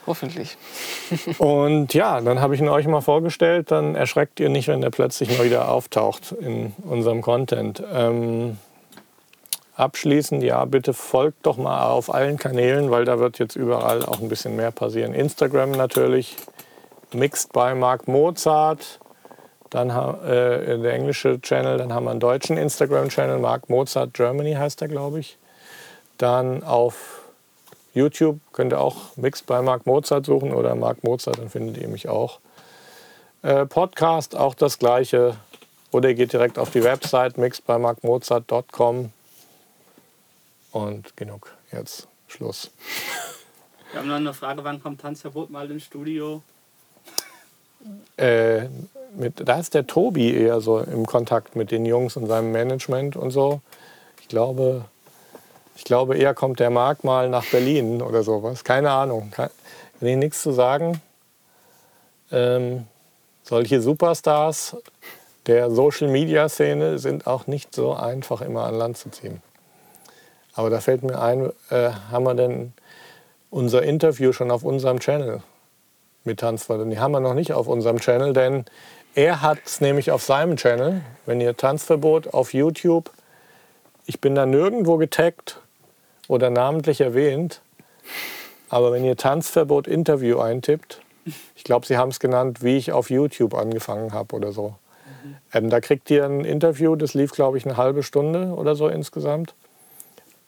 Hoffentlich. 0.08 0.58
Und 1.38 1.94
ja, 1.94 2.22
dann 2.22 2.42
habe 2.42 2.56
ich 2.56 2.62
ihn 2.62 2.70
euch 2.70 2.88
mal 2.88 3.02
vorgestellt. 3.02 3.72
Dann 3.72 3.96
erschreckt 3.96 4.40
ihr 4.40 4.50
nicht, 4.50 4.68
wenn 4.68 4.82
er 4.82 4.92
plötzlich 4.92 5.38
mal 5.38 5.46
wieder 5.46 5.70
auftaucht 5.70 6.32
in 6.32 6.74
unserem 6.84 7.22
Content. 7.22 7.84
Ähm, 7.94 8.58
abschließend, 9.76 10.44
ja, 10.44 10.66
bitte 10.66 10.94
folgt 10.94 11.46
doch 11.46 11.58
mal 11.58 11.90
auf 11.90 12.14
allen 12.14 12.38
Kanälen, 12.38 12.92
weil 12.92 13.06
da 13.06 13.20
wird 13.20 13.40
jetzt 13.40 13.56
überall 13.56 14.04
auch 14.06 14.20
ein 14.20 14.30
bisschen 14.30 14.56
mehr 14.56 14.72
passieren. 14.72 15.14
Instagram 15.14 15.72
natürlich, 15.72 16.36
Mixed 17.14 17.54
by 17.54 17.74
Mark 17.76 18.08
Mozart. 18.08 19.00
Dann 19.70 19.90
äh, 19.90 20.80
der 20.80 20.94
englische 20.94 21.40
Channel, 21.42 21.78
dann 21.78 21.94
haben 21.94 22.06
wir 22.06 22.12
einen 22.12 22.20
deutschen 22.20 22.58
Instagram-Channel, 22.58 23.38
Mark 23.38 23.70
Mozart 23.70 24.16
Germany 24.16 24.54
heißt 24.54 24.82
der, 24.82 24.88
glaube 24.88 25.20
ich. 25.20 25.38
Dann 26.18 26.64
auf 26.64 27.19
YouTube 28.00 28.40
könnt 28.54 28.74
ihr 28.74 28.80
auch 28.80 29.16
Mixed 29.18 29.46
bei 29.46 29.62
Mark 29.62 29.86
Mozart 29.86 30.26
suchen 30.26 30.54
oder 30.54 30.76
Mark 30.76 31.04
Mozart, 31.04 31.38
dann 31.38 31.50
findet 31.50 31.78
ihr 31.78 31.88
mich 31.88 32.10
auch. 32.10 32.40
Äh, 33.42 33.66
Podcast 33.66 34.36
auch 34.36 34.56
das 34.56 34.80
gleiche. 34.80 35.36
Oder 35.92 36.10
ihr 36.10 36.16
geht 36.16 36.34
direkt 36.34 36.60
auf 36.60 36.72
die 36.72 36.84
Website 36.84 37.38
mixedbymarkmozart.com. 37.38 39.12
Und 40.72 41.18
genug. 41.18 41.56
Jetzt 41.72 42.08
Schluss. 42.28 42.72
Wir 43.92 44.02
haben 44.02 44.08
noch 44.08 44.16
eine 44.16 44.34
Frage, 44.34 44.64
wann 44.64 44.82
kommt 44.82 45.02
Tanzverbot 45.02 45.50
mal 45.50 45.70
ins 45.72 45.84
Studio? 45.84 46.44
Äh, 48.18 48.68
mit, 49.16 49.48
da 49.48 49.58
ist 49.58 49.74
der 49.74 49.88
Tobi 49.88 50.34
eher 50.34 50.62
so 50.62 50.80
im 50.80 51.06
Kontakt 51.06 51.56
mit 51.56 51.72
den 51.72 51.86
Jungs 51.86 52.18
und 52.18 52.28
seinem 52.28 52.52
Management 52.52 53.16
und 53.16 53.32
so. 53.32 53.62
Ich 54.22 54.28
glaube, 54.28 54.86
ich 55.80 55.86
glaube 55.86 56.18
eher 56.18 56.34
kommt 56.34 56.60
der 56.60 56.70
Marc 56.70 57.06
mal 57.06 57.30
nach 57.30 57.46
Berlin 57.46 58.02
oder 58.02 58.22
sowas. 58.22 58.66
Keine 58.66 58.92
Ahnung. 58.92 59.32
Kann 59.32 59.50
ich 60.02 60.18
nichts 60.18 60.42
zu 60.42 60.52
sagen. 60.52 61.02
Ähm, 62.34 62.86
solche 63.44 63.82
Superstars 63.82 64.76
der 65.48 65.72
Social-Media-Szene 65.72 67.00
sind 67.00 67.28
auch 67.28 67.48
nicht 67.48 67.74
so 67.74 67.94
einfach 67.94 68.42
immer 68.42 68.66
an 68.66 68.76
Land 68.76 68.98
zu 68.98 69.10
ziehen. 69.10 69.42
Aber 70.54 70.70
da 70.70 70.82
fällt 70.82 71.02
mir 71.02 71.18
ein, 71.18 71.50
äh, 71.70 71.92
haben 72.12 72.26
wir 72.26 72.36
denn 72.36 72.74
unser 73.50 73.82
Interview 73.82 74.34
schon 74.34 74.52
auf 74.52 74.66
unserem 74.66 75.00
Channel 75.00 75.42
mit 76.26 76.42
Tanzverbot? 76.42 76.92
Die 76.92 77.00
haben 77.00 77.14
wir 77.14 77.22
noch 77.22 77.36
nicht 77.36 77.54
auf 77.54 77.70
unserem 77.70 78.00
Channel, 78.00 78.34
denn 78.34 78.66
er 79.16 79.42
hat 79.42 79.60
es 79.66 79.80
nämlich 79.80 80.12
auf 80.12 80.24
seinem 80.24 80.58
Channel, 80.58 81.04
wenn 81.26 81.40
ihr 81.40 81.56
Tanzverbot 81.56 82.34
auf 82.34 82.54
YouTube, 82.54 83.12
ich 84.06 84.20
bin 84.20 84.36
da 84.36 84.46
nirgendwo 84.46 84.98
getaggt 84.98 85.62
oder 86.30 86.50
namentlich 86.50 87.02
erwähnt, 87.02 87.60
aber 88.70 88.94
wenn 88.94 89.04
ihr 89.04 89.18
Tanzverbot 89.18 89.88
Interview 89.88 90.40
eintippt, 90.40 91.02
ich 91.56 91.64
glaube, 91.64 91.86
sie 91.86 91.98
haben 91.98 92.10
es 92.10 92.20
genannt, 92.20 92.64
wie 92.64 92.78
ich 92.78 92.94
auf 92.94 93.10
YouTube 93.10 93.54
angefangen 93.54 94.14
habe 94.14 94.36
oder 94.36 94.54
so. 94.54 94.76
Ähm, 95.54 95.70
da 95.70 95.82
kriegt 95.82 96.10
ihr 96.10 96.24
ein 96.24 96.46
Interview, 96.46 96.96
das 96.96 97.14
lief, 97.14 97.32
glaube 97.32 97.58
ich, 97.58 97.66
eine 97.66 97.78
halbe 97.78 98.04
Stunde 98.04 98.54
oder 98.56 98.76
so 98.76 98.88
insgesamt. 98.88 99.54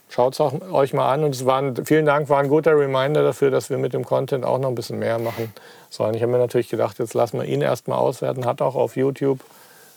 Schaut 0.08 0.34
es 0.34 0.40
euch 0.40 0.94
mal 0.94 1.12
an 1.12 1.24
und 1.24 1.34
es 1.34 1.46
war 1.46 1.62
ein, 1.62 1.86
vielen 1.86 2.06
Dank, 2.06 2.30
war 2.30 2.40
ein 2.40 2.50
guter 2.50 2.78
Reminder 2.78 3.24
dafür, 3.24 3.50
dass 3.50 3.70
wir 3.70 3.78
mit 3.78 3.94
dem 3.94 4.06
Content 4.06 4.46
auch 4.46 4.60
noch 4.60 4.70
ein 4.70 4.76
bisschen 4.76 5.00
mehr 5.00 5.20
machen 5.20 5.54
sollen. 5.90 6.14
Ich 6.14 6.22
habe 6.22 6.32
mir 6.32 6.38
natürlich 6.38 6.70
gedacht, 6.70 7.00
jetzt 7.00 7.14
lassen 7.14 7.40
wir 7.40 7.46
ihn 7.46 7.62
erstmal 7.62 7.98
auswerten. 7.98 8.46
Hat 8.46 8.62
auch 8.62 8.76
auf 8.76 8.96
YouTube, 8.96 9.40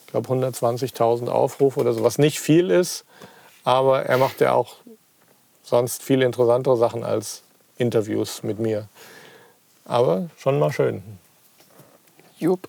ich 0.07 0.13
glaube, 0.13 0.29
120.000 0.29 1.29
Aufrufe 1.29 1.81
oder 1.81 1.93
so, 1.93 2.05
was 2.05 2.19
nicht 2.19 2.41
viel 2.41 2.71
ist, 2.71 3.05
aber 3.65 4.05
er 4.05 4.19
macht 4.19 4.41
ja 4.41 4.53
auch 4.53 4.77
sonst 5.65 6.03
viel 6.03 6.23
interessantere 6.23 6.77
Sachen 6.77 7.03
als 7.03 7.43
Interviews 7.77 8.45
mit 8.45 8.61
mir. 8.61 8.89
Aber 9.85 10.29
schon 10.39 10.59
mal 10.61 10.71
schön. 10.71 11.03
Jupp. 12.39 12.69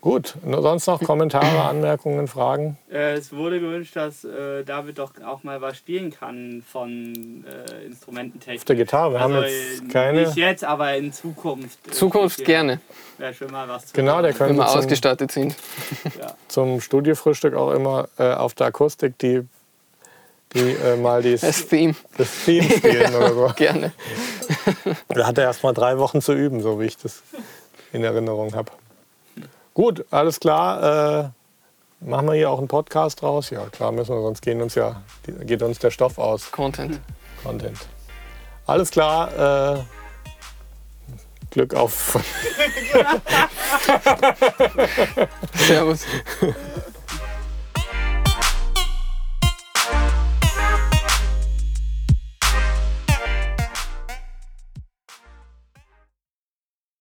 Gut, 0.00 0.34
sonst 0.42 0.86
noch 0.86 1.02
Kommentare, 1.02 1.62
Anmerkungen, 1.64 2.26
Fragen? 2.26 2.78
Äh, 2.90 3.16
es 3.16 3.34
wurde 3.34 3.60
gewünscht, 3.60 3.94
dass 3.96 4.24
äh, 4.24 4.64
David 4.64 4.98
doch 4.98 5.12
auch 5.22 5.42
mal 5.42 5.60
was 5.60 5.76
spielen 5.76 6.10
kann 6.10 6.62
von 6.66 7.44
äh, 7.46 7.84
Instrumententechnik. 7.84 8.60
Auf 8.60 8.64
der 8.64 8.76
Gitarre, 8.76 9.12
wir 9.12 9.20
also 9.20 9.34
haben 9.34 9.44
jetzt 9.44 9.90
keine... 9.90 10.22
Nicht 10.22 10.36
jetzt, 10.36 10.64
aber 10.64 10.96
in 10.96 11.12
Zukunft. 11.12 11.86
äh, 11.86 11.90
Zukunft 11.90 12.38
ja, 12.38 12.46
gerne, 12.46 12.80
Wäre 13.18 13.34
schon 13.34 13.50
mal 13.50 13.68
was 13.68 13.88
zu 13.88 13.92
Genau, 13.92 14.22
der 14.22 14.30
hören. 14.30 14.40
wenn 14.40 14.46
könnte 14.46 14.62
wir 14.62 14.66
zum, 14.68 14.78
ausgestattet 14.78 15.32
sind. 15.32 15.54
ja. 16.18 16.34
zum 16.48 16.80
Studiofrühstück 16.80 17.54
auch 17.54 17.72
immer 17.72 18.08
äh, 18.18 18.32
auf 18.32 18.54
der 18.54 18.68
Akustik 18.68 19.18
die, 19.18 19.46
die 20.54 20.72
äh, 20.72 20.96
mal 20.96 21.22
die, 21.22 21.36
Das 21.36 21.66
Theme, 21.66 21.94
das 22.16 22.28
Theme 22.44 22.68
spielen 22.70 23.14
oder 23.16 23.34
so. 23.34 23.52
gerne. 23.56 23.92
Da 25.08 25.26
hat 25.26 25.38
er 25.38 25.44
erst 25.44 25.62
mal 25.62 25.72
drei 25.72 25.98
Wochen 25.98 26.20
zu 26.20 26.32
üben, 26.32 26.60
so 26.60 26.80
wie 26.80 26.86
ich 26.86 26.96
das 26.96 27.22
in 27.92 28.02
Erinnerung 28.04 28.54
habe. 28.54 28.70
Gut, 29.74 30.04
alles 30.10 30.40
klar. 30.40 31.24
Äh, 31.24 31.30
machen 32.04 32.26
wir 32.26 32.34
hier 32.34 32.50
auch 32.50 32.58
einen 32.58 32.68
Podcast 32.68 33.22
draus? 33.22 33.50
Ja, 33.50 33.66
klar 33.66 33.92
müssen 33.92 34.14
wir, 34.14 34.22
sonst 34.22 34.42
gehen 34.42 34.60
uns 34.60 34.74
ja, 34.74 35.02
geht 35.42 35.62
uns 35.62 35.78
der 35.78 35.90
Stoff 35.90 36.18
aus. 36.18 36.50
Content. 36.50 37.00
Content. 37.42 37.78
Alles 38.66 38.90
klar. 38.90 39.76
Äh, 39.78 39.82
Glück 41.50 41.74
auf. 41.74 42.16
Servus. 45.56 46.04